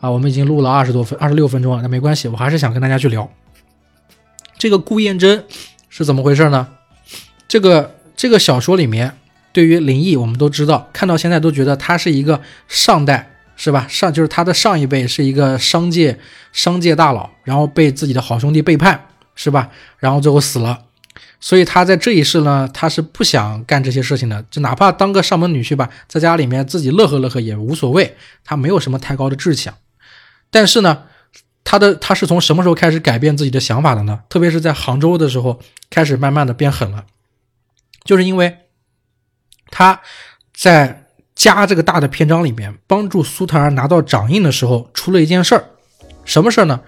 [0.00, 3.28] 啊，我们已经录了二十多分二十六分钟了，那没关系，我还是想跟大家去聊
[4.56, 5.44] 这个顾燕珍
[5.88, 6.68] 是怎么回事呢？
[7.50, 9.18] 这个这个小说里面，
[9.52, 13.88] 对于林毅，我们都知道，看到现在都觉得他是一个上代，是吧？
[13.88, 16.20] 上就是他的上一辈是一个商界
[16.52, 19.68] 商界大佬，然后被自己的好兄弟背叛，是吧？
[19.98, 20.84] 然后最后死了，
[21.40, 29.74] 所以他在这一世呢，他是不想干这些事情的，就哪怕当个上门女婿吧，在家里面自己乐呵乐呵也无所谓，他没有什么太高的志向。
[30.52, 31.02] 但是呢，
[31.64, 34.20] 他的他是从什么时候开始改变自己的想法的呢？
[34.28, 35.58] 特别是在杭州的时候，
[35.90, 37.06] 开始慢慢的变狠了。
[38.04, 38.56] 就是因为
[39.70, 40.00] 他
[40.52, 45.64] 在加这个大的篇章里面帮助苏特儿拿到掌印的时候，出了一件事儿。
[46.24, 46.80] 什么事儿呢？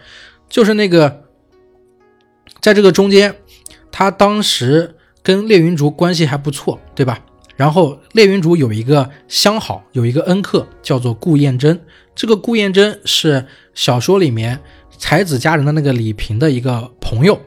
[0.48, 1.24] 就是那个
[2.60, 3.34] 在这个中间，
[3.90, 7.18] 他当时跟列云竹关系还不错，对吧？
[7.56, 11.80] 然后列云竹有一个相好，有一个恩客叫做顾燕珍。
[12.14, 14.60] 这个顾燕珍是小说里面
[14.98, 17.40] 才子佳人的那个李平的一个朋友，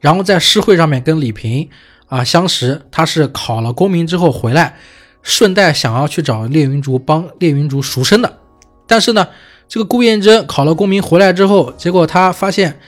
[0.00, 1.68] 然后在诗会上面跟李平。
[2.08, 4.76] 啊，相识，他是考了功名之后回来，
[5.22, 8.38] 顺带想要去找烈云竹帮烈云竹赎身的。
[8.86, 9.28] 但是呢，
[9.68, 12.80] 这个顾燕珍考了功名回来之后，结果他发现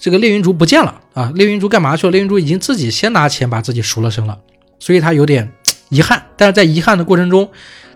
[0.00, 1.30] 这个烈云竹不见了啊！
[1.34, 2.10] 烈云竹干嘛去了？
[2.10, 4.38] 烈云竹已经自己先拿钱把自己赎了身了，
[4.78, 5.52] 所以他有点
[5.90, 6.22] 遗憾。
[6.36, 7.48] 但是在遗憾的过程中，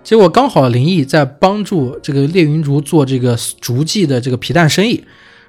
[0.05, 5.03] 结果刚好林毅在帮助这个烈云竹做这个竹记的这个皮蛋生意，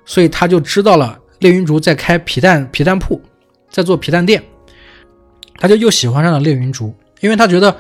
[0.06, 3.22] 所以他就知道了烈云竹在开皮蛋皮蛋铺，
[3.70, 4.42] 在做皮蛋店。
[5.58, 7.76] 他就又喜欢上了列云竹，因为他觉得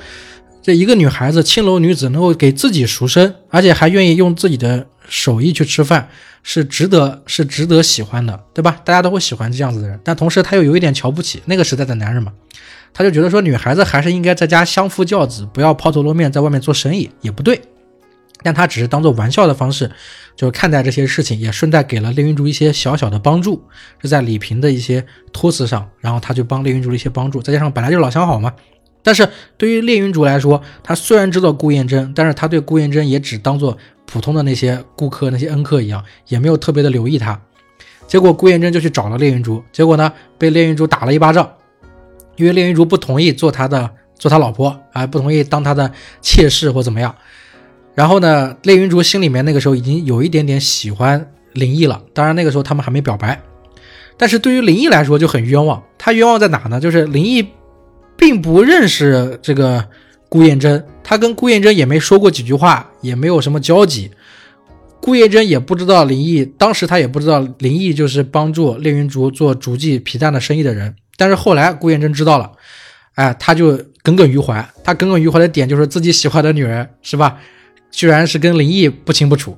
[0.61, 6.09] 这一个女孩子青楼女子能够给自己赎身，而且还愿意用自己的手艺去吃饭，
[6.43, 8.81] 是值得是值得喜欢的，对吧？
[8.83, 9.99] 大家都会喜欢这样子的人。
[10.03, 12.33] 但同时他又有一点瞧不起那个时代的男人嘛，
[12.93, 17.61] 他就觉得说女孩子还是应该在家相夫教子，不要抛头露面在外面做生意也不对。
[18.43, 19.91] 但他只是当做玩笑的方式，
[20.35, 23.63] 就看待这些事情，也顺带给了列云竹一些小小的帮助，
[24.01, 28.53] 是在李平的一些托词上，然后他就帮列云竹一些帮助，再加上本来就是老相好嘛。
[29.03, 37.39] 但是对于列云竹来说，他虽然知道顾燕珍，但是他对顾燕珍也只当做普通的那些顾客、那些恩客一样，也没有特别的留意他。
[38.05, 41.49] 结果顾燕珍就去找了烈云竹，结果呢被烈云竹打了一巴掌，
[42.35, 47.15] 因为烈云竹不同意做他的做他老婆啊，不同意当他的妾室或怎么样。
[47.97, 51.99] 然后呢，烈云竹心里面那个时候已经有一点点喜欢林毅了。
[52.13, 53.41] 当然那个时候他们还没表白，
[54.17, 55.81] 但是对于林毅来说就很冤枉。
[55.97, 56.79] 他冤枉在哪呢？
[56.79, 57.43] 就是林毅
[58.15, 59.83] 并不认识这个
[60.29, 64.11] 顾燕珍，他跟顾燕珍也没说过几句话，也没有什么交集。
[65.01, 70.95] 顾燕珍也不知道林毅，当时他也不知道林毅就是帮助烈云竹做竹记皮蛋的生意的人。
[71.15, 72.51] 但是后来顾燕珍知道了，
[73.15, 74.63] 哎，他就耿耿于怀。
[74.83, 77.39] 他耿耿于怀的点就是自己喜欢的女人，是吧？
[77.91, 79.57] 居然是跟林毅不清不楚。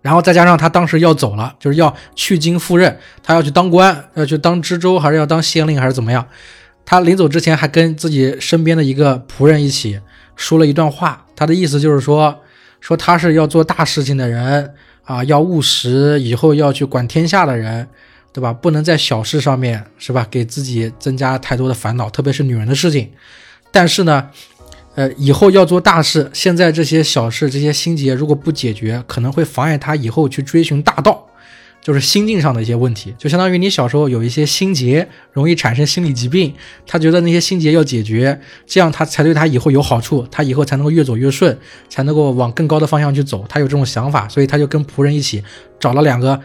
[0.00, 6.26] 然后再加上他当时要走了，就是要去京赴任，他要去当官，要去当知州，还是要当县令，还是怎么样？
[6.84, 10.00] 他临走之前还跟自己身边的一个仆人一起
[10.34, 12.40] 说了一段话，他的意思就是说，
[12.80, 17.86] 说他是要做大事情的人啊，要务实，以后要去管天下的人，
[18.32, 18.52] 对吧？
[18.52, 23.12] 不能在小事上面是吧，给自己增加太多的烦恼，特别是女人的事情。
[23.70, 24.30] 但是呢。
[24.94, 31.26] 呃，以后要做大事，现在这些小事、这些心结如果不解决，可能会妨碍他以后去追寻大道，
[31.80, 33.14] 就是心境上的一些问题。
[33.16, 36.52] 就相当于你小时候有一些心结，容易产生心理疾病，
[36.86, 41.56] 他觉得那些心结要解决，这样他才对他以后有好处，他以后才能够越走越顺，
[41.88, 43.46] 才能够往更高的方向去走。
[43.48, 45.42] 他有这种想法，所以他就跟仆人一起
[45.80, 46.38] 找了两个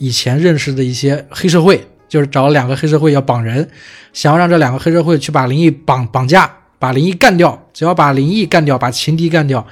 [0.00, 3.68] 以前认识的一些黑社会，就是找了两个黑社会要绑人，
[4.12, 6.58] 想要让这两个黑社会去把林毅绑绑架。
[6.82, 9.64] 把林毅干掉，只要把林毅干掉，把情敌干掉，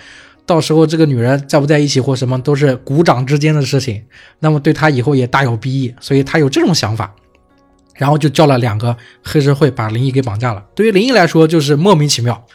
[0.47, 4.01] 到时候这个女人在不在一起或什么都是鼓掌之间的事情，
[4.39, 7.13] 那么对他以后也大有裨益，所以他有这种想法，
[7.97, 10.63] 然后就叫了两个黑社会把林毅给绑架了。
[10.73, 12.47] 对于林毅来说就是莫名其妙，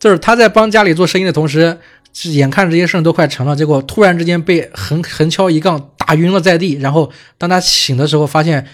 [0.00, 1.78] 就是他在帮家里做生意的同时，
[2.24, 8.66] 眼看这些事都快成了，结果突然之间被横横敲一杠打晕了在地，然后当他醒的时候发现。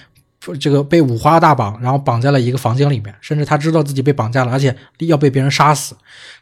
[0.58, 5.96] 这个被五花大绑，然后绑在了一个房间里面，甚至他知道自己被绑架了，而且要被别人杀死。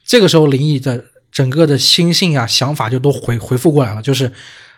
[0.04, 4.32] 这个时候，林毅的整个的心性啊、想法就都回回复过来了，就是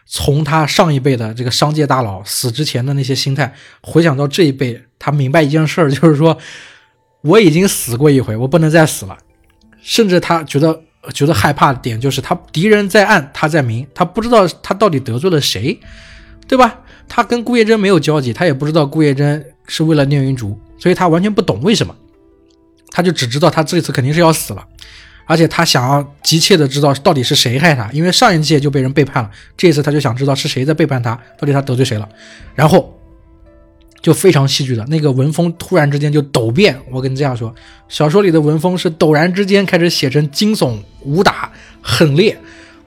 [0.07, 6.37] 从他上一辈的这个商界大佬死之前的那些心态，回想到这一辈，他明白一件事儿，就是说
[7.21, 9.17] 我已经死过一回，我不能再死了。
[9.81, 10.81] 甚至他觉得
[11.15, 15.79] 觉得害怕的点就是，他敌人在暗，他在明，他不知道他到底得罪了谁，
[16.47, 16.81] 对吧？
[17.15, 21.95] 他跟顾叶珍没有交集，他也不知道顾叶珍是为了聂云竹，所以他完全不懂为什么，
[22.91, 24.67] 他就只知道他这次肯定是要死了，
[25.27, 32.09] 而且他想要急切的知道到底是谁害他，因为上一届就被人背叛了，这次他就想知道是谁在背叛他，到底他得罪谁了，
[32.55, 32.99] 然后
[34.01, 37.55] 就非常戏剧的那个文风突然之间就陡变，我跟你这样说，
[37.91, 42.39] 小说里的文风是陡然之间开始写成惊悚、武打、狠烈。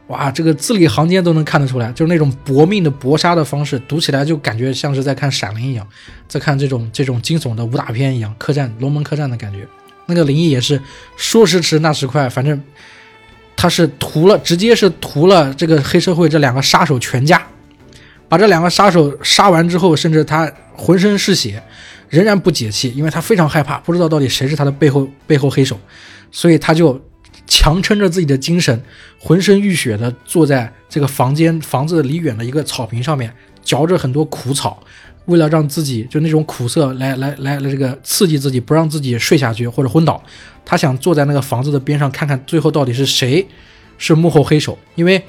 [0.08, 5.88] 哇，这个字里行间都能看得出来，就是那种搏命的搏杀的方式，读起来就感觉像是在看《闪灵》一样，
[6.28, 9.68] 在看这种这种惊悚的武打片一样，客栈龙门客栈的感觉。
[10.06, 10.80] 那个林毅也是
[11.18, 12.62] 说时迟那时快，反正
[13.58, 17.42] 他是屠了，直接是屠了这个黑社会这两个杀手全家，
[18.30, 21.64] 把这两个杀手杀完之后，甚至他浑身是血，
[22.10, 25.80] 仍然不解气，因为他非常害怕，不知道到底谁是他的背后背后黑手，
[26.32, 27.02] 所以他就。
[27.48, 28.82] 强撑着自己的精神，
[29.20, 34.82] 浑身浴血的坐在这个房间房子离远的一个草坪上面，嚼着很多苦草，
[35.26, 40.22] 为了让自己就那种苦涩来来来来这个刺激自己，不让自己睡下去或者昏倒。
[40.64, 43.46] 他想坐在那个房子的边上，看看最后到底是谁
[43.98, 44.78] 是幕后黑手。
[44.96, 45.24] 因为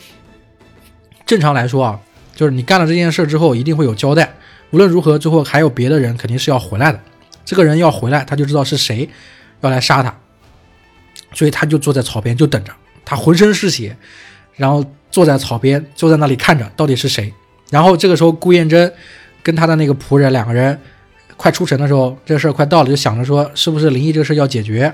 [1.26, 2.00] 正常来说啊，
[2.34, 4.34] 就是你干了这件事之后，一定会有交代。
[4.70, 7.00] 无论如何，最后还有别的人肯定是要回来的。
[7.44, 9.08] 这个人要回来，他就知道是谁
[9.60, 10.18] 要来杀他。
[11.36, 12.72] 所以他就坐在草边就等着，
[13.04, 13.94] 他浑身是血，
[14.54, 17.30] 然后坐在草边，坐在那里看着到底是谁。
[17.68, 18.90] 然后这个时候，顾燕珍
[19.42, 20.80] 跟他的那个仆人两个人
[21.36, 24.90] 快出城的时候，这事儿快到了，就想着说是不是林毅这个事要解决，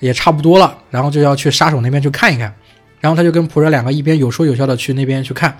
[0.00, 2.52] 也差不多了，然后就要去杀手那边去看一看。
[3.00, 5.56] 然后他就跟仆人两个一边有说有笑的去那边去看。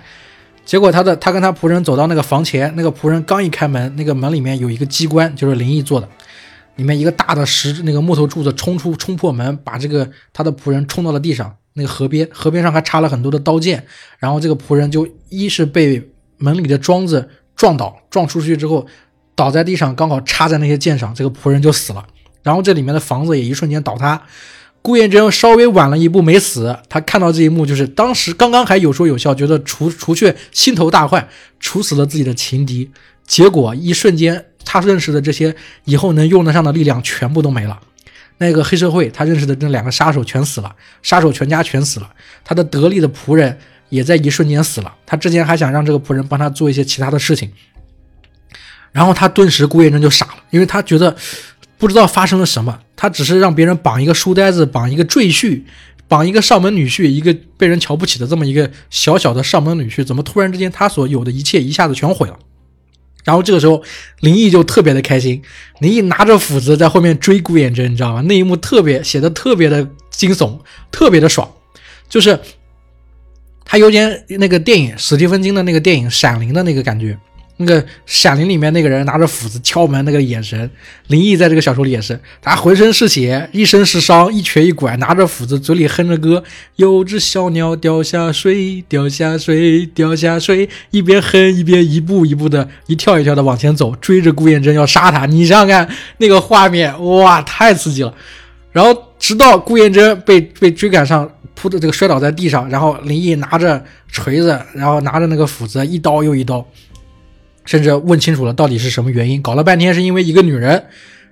[0.65, 6.09] 结果他的他跟他仆人走到那个房前，那个仆人刚一开门，那个门里面有一个机关，就是林毅做的。
[6.75, 11.55] 里面一个大的石那个木头柱子冲出冲破门，把这个他的仆人冲到了地上。
[11.73, 13.85] 那个河边，河边上还插了很多的刀剑。
[14.19, 18.85] 然后这个仆人就一是被门里的桩子撞倒，撞出去之后
[19.35, 22.05] 倒在地上，刚好插在那些剑上，这个仆人就死了。
[22.43, 24.21] 然后这里面的房子也一瞬间倒塌。
[24.81, 31.29] 顾彦珍稍微晚了一步没死，他看到这一幕，就是当时刚刚还有说有笑，觉得除除却心头大患，
[31.59, 32.91] 处死了自己的情敌，
[33.25, 34.47] 结果一瞬间。
[34.65, 37.79] 他认识的这些以后能用得上的力量全部都没了，
[38.37, 42.09] 那个黑社会他认识的那两个杀手全死了，杀手全家全死了，
[42.43, 43.57] 他的得力的仆人
[43.89, 44.93] 也在一瞬间死了。
[45.05, 47.51] 他之前还想让这个仆人帮他做一些其他的事情，
[48.91, 51.15] 然后他顿时顾燕珍就傻了，因为他觉得
[51.77, 55.61] 不知道发生了什么，他只是让别人绑一个书呆子，绑一个赘婿，
[56.07, 62.37] 绑一个上门女婿，一个被人瞧不起的这么一个小小的上门女婿，怎么突然之间他所有的一切一下子全毁了？
[63.23, 63.83] 然后这个时候，
[64.21, 65.41] 林毅就特别的开心。
[65.79, 68.21] 林毅拿着斧子在后面追顾眼真，你知道吗？
[68.21, 70.59] 那一幕特别写的特别的惊悚，
[70.91, 71.51] 特别的爽。
[72.09, 72.39] 就是
[73.63, 77.17] 他有点那个电影史蒂芬金的那个电影《闪灵》的那个感觉。
[77.61, 80.69] 那个《闪灵》里面那个人拿着斧子敲门那个眼神，
[81.07, 86.43] 林毅在这个小说里也是，他浑身是血，一身是伤，一瘸一拐，拿着斧子，嘴里哼着歌，
[86.75, 95.25] 有只小鸟掉下水，掉下水，掉下水，一边哼一边一步一步的，一跳一跳的往前走，追着顾燕珍要杀他。
[95.25, 98.13] 你想想看那个画面，哇，太刺激了。
[98.71, 106.65] 然后直到顾燕珍被被追赶上，扑的这个摔倒在地上，然后林毅拿着锤子，然后拿着那个斧子，一刀又一刀。
[107.65, 110.83] 甚至问清楚了到底是什么原因，搞了半天是因为一个女人，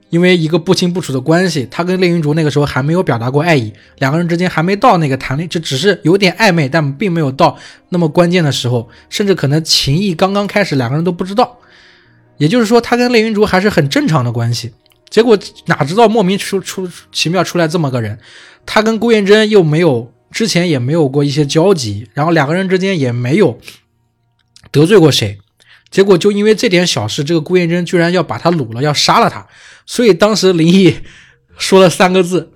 [0.10, 7.58] 因为一个不清不楚的关系，他跟烈云竹那个时候还没有表达过爱意，两个人之间还没到那个谈恋，就只是有点暧昧，但并没有到
[7.90, 11.60] 那么关键的时候，甚至可能情谊刚刚开始，两个人都不知道。
[12.38, 14.72] 也就是说，他跟烈云竹还是很正常的关系，
[15.10, 18.18] 结果哪知道莫名出出奇妙出来这么个人，
[18.66, 23.60] 他跟顾燕珍又没有之前也没有过一些交集，然后两个人之间也没有
[24.72, 25.38] 得罪过谁。
[25.92, 29.46] 结果就因为这点小事，这个顾燕珍居然要把他掳了，要杀了他。
[29.88, 30.96] 所以当时林毅
[31.58, 32.52] 说了三个字，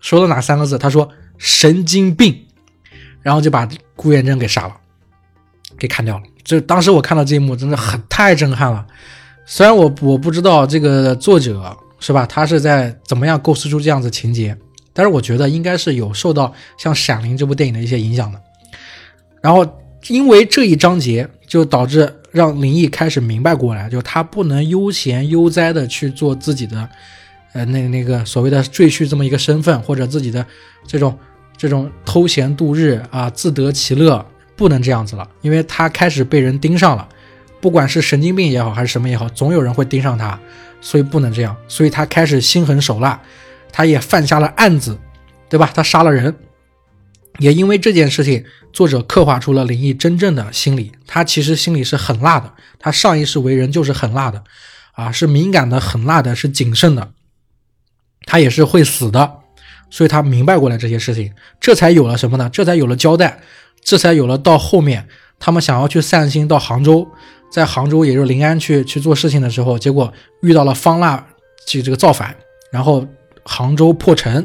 [0.00, 0.78] 说了哪三个字？
[0.78, 1.08] 他说
[1.38, 2.46] 神经病，
[3.20, 4.76] 然后就把顾燕珍给杀了，
[5.76, 6.22] 给砍掉了。
[6.44, 8.86] 就当时我看到这一幕，真的很太震撼了。
[9.44, 14.56] 虽然我我不知道这个作者是吧，他是在怎么样构思出这样子情节，
[14.92, 18.40] 但是我觉得应该是有受到像《闪灵》这部电影的一些影响的。
[19.42, 19.66] 然后
[20.06, 22.14] 因为这一章节，就导致。
[22.30, 26.88] 让林毅开始明白过来，就他不能悠闲悠哉的去做自己的，
[27.52, 30.44] 呃，那那个所谓的赘婿这么一个身份，或者自己的
[30.86, 31.18] 这种
[31.56, 34.24] 这种偷闲度日啊，自得其乐，
[34.56, 37.08] 不能这样子了，因为他开始被人盯上了，
[37.60, 40.38] 不管是神经病也好，还是什么也好，总有人会盯上他，
[40.80, 43.20] 所以不能这样，所以他开始心狠手辣，
[43.72, 44.98] 他也犯下了案子，
[45.48, 45.70] 对吧？
[45.74, 46.34] 他杀了人。
[47.38, 50.92] 也因为这件事情，作者刻画出了林毅真正的心理。
[51.06, 54.42] 他其实心里是很辣的，他上一世为人就是很辣的，
[54.92, 57.12] 啊，是敏感的、很辣的，是谨慎的。
[58.26, 59.38] 他也是会死的，
[59.88, 62.50] 所以他明白过来这些事情，这才有了什么呢？
[62.52, 63.40] 这才有了交代，
[63.82, 65.06] 这才有了到后面
[65.38, 67.08] 他们想要去散心到杭州，
[67.52, 70.12] 在杭州也就是临安去去做事情的时候，结果
[70.42, 71.24] 遇到了方腊
[71.66, 72.34] 去这个造反，
[72.72, 73.06] 然后
[73.44, 74.44] 杭州破城。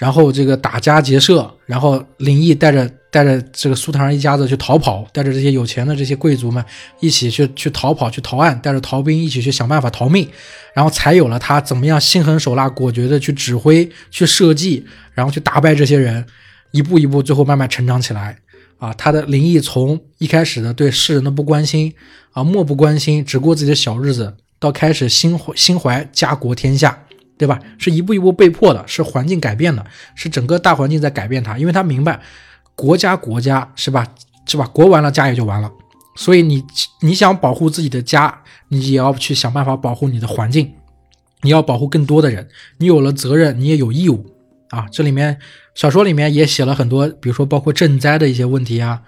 [0.00, 6.64] 然后这个打家劫舍，然后林毅带着带着这个苏唐一家子去逃跑，带着这些有钱的这些贵族们
[7.00, 10.26] 一起去去逃跑去逃案，带着逃兵一起去想办法逃命，
[10.72, 16.24] 然后才有了他怎么样心狠手辣、果决的去指挥、去设计，然后去打败这些人，
[16.70, 18.38] 一步一步，最后慢慢成长起来。
[18.78, 21.92] 啊，他的林毅从一开始的对世人的不关心
[22.32, 26.98] 啊，漠不关心，只过自己的小日子，到开始心怀心怀家国天下。
[27.40, 27.58] 对吧？
[27.78, 29.82] 是一步一步被迫的，是环境改变的，
[30.14, 32.20] 是整个大环境在改变他，因为他明白，
[32.74, 34.06] 国家国家是吧？
[34.44, 34.66] 是吧？
[34.74, 35.72] 国完了家也就完了，
[36.16, 36.62] 所以你
[37.00, 40.70] 你想保护自己的家，你也要去想办法保护你的环境，
[41.40, 44.26] 你要保护更多的人，你有了责任，你也有义务
[44.68, 44.86] 啊。
[44.92, 45.38] 这里面
[45.74, 49.00] 小说里面也写了很多，比如说包括赈灾的一些问题啊。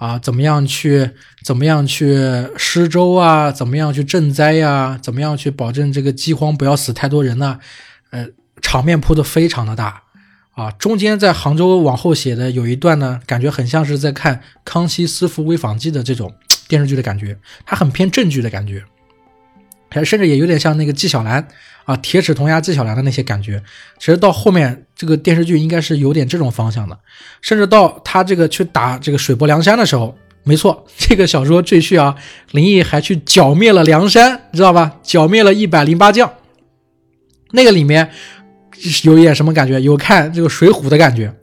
[0.00, 1.10] 啊，怎么样去
[1.44, 2.16] 怎么样去
[2.56, 3.52] 施粥啊？
[3.52, 4.98] 怎么样去赈灾呀？
[5.02, 7.58] 怎么样去保证这个饥荒不要死太多人呢？
[8.08, 8.26] 呃，
[8.62, 10.02] 场面铺的非常的大
[10.52, 10.70] 啊。
[10.70, 16.32] 中间在杭州往后写的有一段呢，感觉很像是在看《康熙私服微访记》的这种
[16.66, 17.36] 电视剧的感觉，
[17.66, 18.82] 它很偏正剧的感觉，
[19.90, 21.46] 还甚至也有点像那个纪晓岚。
[21.86, 23.60] 啊，铁齿铜牙纪晓岚的那些感觉，
[23.98, 26.96] 其实到后面这个电视剧应该是有点这种方向的，
[27.40, 32.14] 甚至到他这个去打这个水泊梁山的时候，没错，这个小说赘婿啊，
[32.52, 34.98] 林毅还去剿灭了梁山，你知道吧？
[35.02, 36.30] 剿灭了一百零八将，
[37.52, 38.08] 那个里面
[39.02, 39.80] 有一点什么感觉？
[39.80, 41.34] 有看这个水浒的感觉，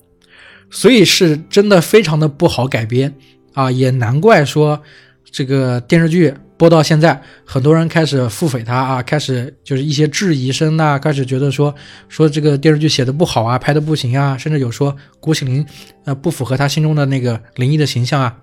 [0.69, 3.13] 所以是真的非常的不好改编
[3.53, 4.81] 啊，也难怪说
[5.29, 6.33] 这个电视剧。
[6.57, 11.73] 播到现在，很多人开始腹诽他啊，开始就是一些质疑声呐，开始觉得说
[12.09, 15.63] 说这个电视剧写的不好啊，拍的不行啊，甚至有说郭麒麟
[16.05, 18.35] 呃不符合他心中的那个灵异的形象啊。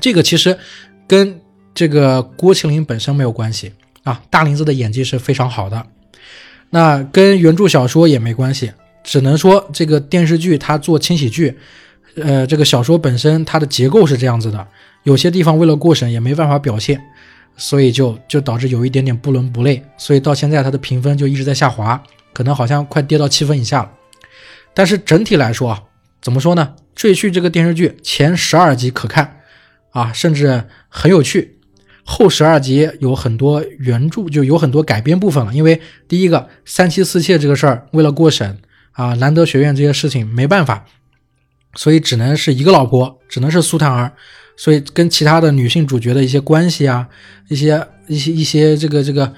[0.00, 0.58] 这个其实
[1.06, 1.40] 跟
[1.72, 5.86] 这个郭麒麟本身没有关系啊，大林子的演技是非常好的，
[6.70, 8.72] 那跟原著小说也没关系，
[9.04, 11.56] 只能说这个电视剧它做轻喜剧，
[12.16, 14.66] 呃，这个小说本身它的结构是这样子的。
[15.04, 17.02] 有些地方为了过审也没办法表现，
[17.56, 23.90] 所以就就导致有一点点不伦不类，所以到现在它的评分就一直在下滑，可能好像快跌到七分以下了。
[24.74, 25.82] 但是整体来说啊，
[26.20, 26.74] 怎么说呢？
[26.94, 29.40] 《赘婿》这个电视剧前十二集可看
[29.90, 31.58] 啊，甚至很有趣，
[32.04, 35.52] 后十二集有很多原著就有很多改编部分了。
[35.52, 38.58] 因为第一个三妻四妾这个事儿，为了过审
[38.92, 40.86] 啊，兰德学院这些事情没办法，
[41.74, 44.12] 所以只能是一个老婆，只能是苏檀儿。
[44.56, 47.08] 所以跟其他的女性主角的一些关系啊，
[47.48, 49.32] 一些一些一些这个这个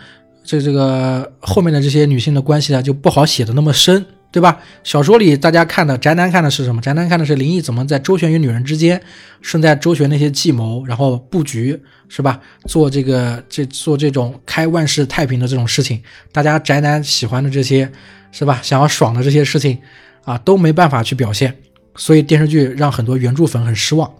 [0.45, 4.05] 这这个后面的这些女性的关系啊，就不好写的那么深。
[4.35, 4.61] 对吧？
[4.83, 6.83] 小说里大家看的宅男看的是什么？
[6.83, 9.01] 宅男看的是林毅怎么在周旋于女人之间，
[9.41, 12.41] 顺带周旋那些计谋，然后布局，是吧？
[12.67, 16.03] 做这个这做这种开万世太平的这种事情，
[16.33, 17.89] 大家宅男喜欢的这些，
[18.33, 18.59] 是吧？
[18.61, 19.79] 想要爽的这些事情，
[20.25, 21.57] 啊，都没办法去表现，
[21.95, 24.13] 所以电视剧让很多原著粉很失望。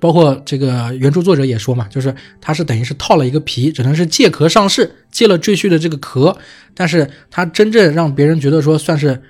[0.00, 6.36] 包括这个原著作者也说嘛，就是他是等于是套了一个皮，只能是借壳上市，借了赘婿的这个壳，
[6.74, 9.20] 但是他真正让别人觉得说算是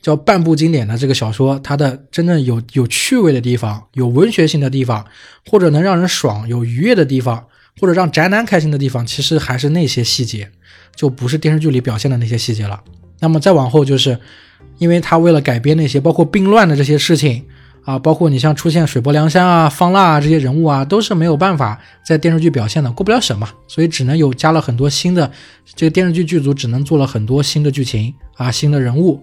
[0.00, 5.04] 叫半部经典的这个小说，它的真正有有趣味的地方，有文学性的地方，
[5.46, 7.44] 或者能让人爽有愉悦的地方，
[7.80, 10.50] 或者让宅男开心的地方，其实还是那些细节，
[10.94, 12.80] 就不是电视剧里表现的那些细节了。
[13.18, 14.18] 那么再往后就是，
[14.78, 17.44] 因为他为了改编那些包括病乱的这些事情。
[17.84, 25.30] 啊，包括你像出现水泊梁山啊、方腊啊这些人物啊，都是没有办法在电视剧表现的，过不了审嘛，所以只能有加了很多新的，
[25.74, 29.20] 这个电视剧剧组只能做了很多新的剧情啊、新的人物，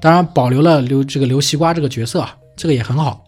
[0.00, 3.24] 当然保留了刘这个刘西瓜这个角色，啊这个也很好。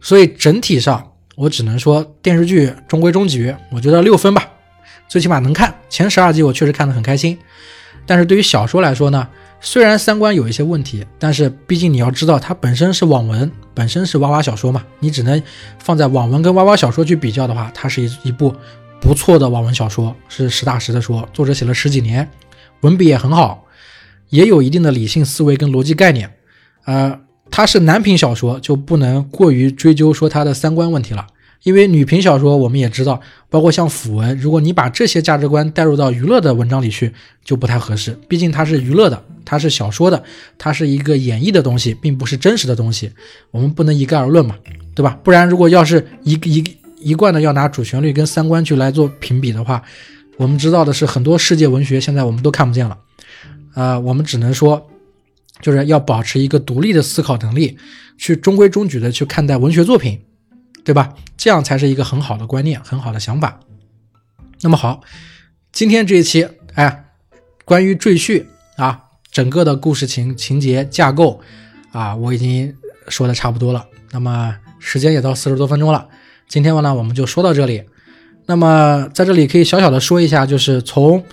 [0.00, 4.46] 所以整体上我只能说电视剧中规中矩，我觉得六分吧，
[5.08, 5.74] 最起码能看。
[5.88, 7.38] 前十二集我确实看得很开心，
[8.06, 9.28] 但是对于小说来说呢？
[9.60, 15.42] 虽然三观有一些问题，但是毕竟你要知道，它本身是网文，本身是娃娃小说嘛，你只能
[15.78, 18.54] 放在网文跟娃娃小说去比较的话，它是一一部
[19.00, 22.28] 不错的网文小说，是实打实的说，作者写了十几年，
[22.82, 23.64] 文笔也很好，
[24.28, 26.30] 也有一定的理性思维跟逻辑概念，
[26.84, 27.18] 呃，
[27.50, 31.26] 它是男频小说，就不能过于追究说它的三观问题了。
[31.64, 37.12] 因为女频小说我们也知道，包括像腐文，如果你把这些价值观带入到娱乐的文章里去，
[37.42, 38.16] 就不太合适。
[38.28, 40.22] 毕竟它是娱乐的，它是小说的，
[40.58, 43.10] 它是一个演绎的东西，并不是真实的东西。
[43.50, 44.54] 我们不能一概而论嘛，
[44.94, 45.18] 对吧？
[45.24, 46.62] 不然如果要是一一
[47.00, 49.82] 一贯的要拿主旋律跟三观去来做评比的话，
[50.36, 52.98] 我们知道的是很多世界文学现在我们都看不见了。
[53.72, 54.86] 啊，我们只能说，
[55.62, 57.78] 就是要保持一个独立的思考能力，
[58.18, 60.20] 去中规中矩的去看待文学作品。
[60.84, 61.14] 对吧？
[61.36, 63.58] 这样才是一个很好的观念，很好的想法。
[64.60, 65.00] 那么好，
[65.72, 67.06] 今天这一期，哎，
[67.64, 68.44] 关于赘婿
[68.76, 71.40] 啊，整个的故事情情节架构
[71.92, 72.74] 啊，我已经
[73.08, 73.86] 说的差不多了。
[74.12, 76.06] 那么时间也到四十多分钟了，
[76.48, 77.84] 今天呢，我们就说到这里。
[78.46, 81.24] 那么在这里可以小小的说一下，就是从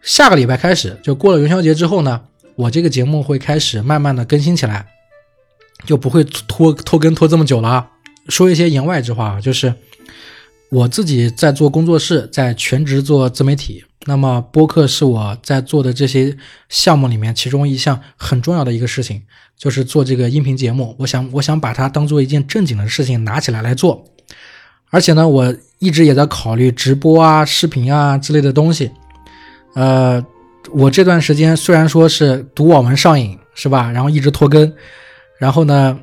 [0.00, 2.22] 下个礼拜开始，就过了元宵节之后呢，
[2.54, 4.86] 我这个节目会开始慢慢的更新起来，
[5.84, 7.90] 就不会拖拖更拖这么久了。
[8.28, 9.74] 说一些言外之话啊，就是
[10.70, 13.84] 我自己在做工作室，在全职做自媒体。
[14.06, 16.36] 那么播客是我在做的这些
[16.68, 19.22] 项目里面其中一项很重要的一个事情，
[19.56, 20.96] 就是做这个音频节目。
[20.98, 24.04] 我想，我想把它当做一件正经的事情拿起来来做。
[24.90, 28.90] 而且呢，我一直也在考虑直播啊、视频啊之类的东西。
[29.74, 30.24] 呃，
[30.72, 33.90] 我这段时间虽然说是读网文上瘾，是吧？
[33.90, 34.72] 然后一直拖更，
[35.38, 35.98] 然后呢？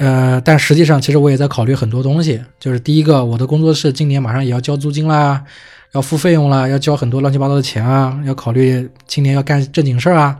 [0.00, 2.40] 呃，但实际上，其实我也在考虑很多东西。
[2.58, 5.44] 就是第一个，我的工作室今年马上也要交租金啦，
[5.92, 10.38] 要付费用啦，要交很多乱七八糟的钱啊，要考虑今年要干正经事儿啊。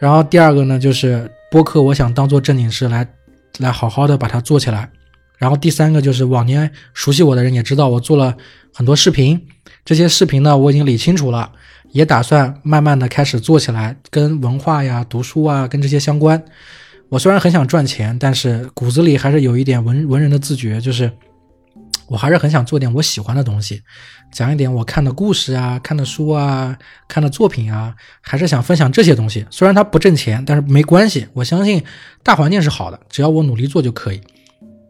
[0.00, 3.06] 然后第二个呢，就是播客，我想当做正经事来，
[3.60, 4.90] 来好好的把它做起来。
[5.38, 8.36] 然后第三个就是往年熟悉我的人也知道，我做了
[8.74, 9.40] 很多视频，
[9.84, 11.52] 这些视频呢我已经理清楚了，
[11.92, 16.42] 也打算慢慢的开始做起来，跟文化呀、读书啊，跟这些相关。
[17.12, 21.12] 我虽然很想赚钱，但是骨子里还是有一点文文人的自觉，就是
[22.06, 23.82] 我还是很想做点我喜欢的东西，
[24.32, 26.74] 讲一点我看的故事啊、看的书啊、
[27.06, 29.44] 看的作品啊，还是想分享这些东西。
[29.50, 31.84] 虽然它不挣钱，但是没关系，我相信
[32.22, 34.22] 大环境是好的，只要我努力做就可以。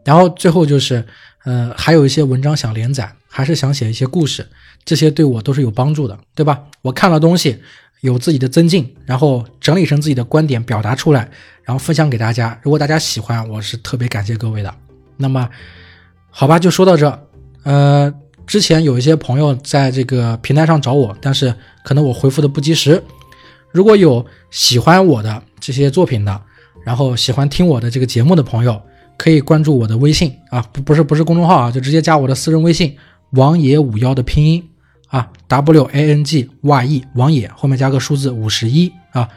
[0.04, 1.04] 然后最后就是，
[1.42, 4.46] 呃，还有一些文章想连载，还是想写一些故事，
[4.84, 6.60] 这些对我都是有帮助的，对吧？
[6.82, 7.60] 我看了东西。
[8.02, 11.30] 有自己的增进，然后整理成自己的观点表达出来，
[11.62, 12.58] 然后分享给大家。
[12.60, 14.74] 如果大家喜欢，我是特别感谢各位的。
[15.16, 15.48] 那么，
[16.28, 17.28] 好吧，就说到这。
[17.62, 18.12] 呃，
[18.44, 23.00] 之前有一些朋友在这个平台上找我，但是可能我回复的不及时。
[23.70, 26.42] 如果有喜欢我的这些作品的，
[26.84, 28.82] 然后喜欢听我的这个节目的朋友，
[29.16, 32.96] 可以关注我的微信啊，不不是不是公众号啊，就直接加我的私人微信
[33.30, 34.68] 王野五幺的拼音。
[35.12, 39.28] 啊，W A N G Y E 王野后面加个数字五十一啊，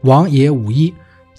[0.00, 0.92] 王野五一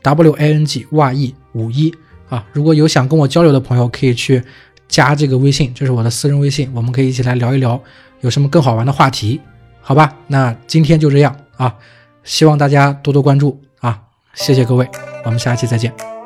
[0.04, 1.92] ，W A N G Y E 五一
[2.30, 4.44] 啊，如果有想跟我交流的朋友，可以去
[4.88, 7.82] 加这个微信，这是我的私人微信，我们可以一起来聊一聊，
[8.22, 9.42] 有什么更好玩的话题，
[9.82, 10.16] 好吧？
[10.28, 11.76] 那今天就这样啊，
[12.24, 14.00] 希望大家多多关注啊，
[14.36, 14.88] 谢谢各位，
[15.26, 16.23] 我们下期再见。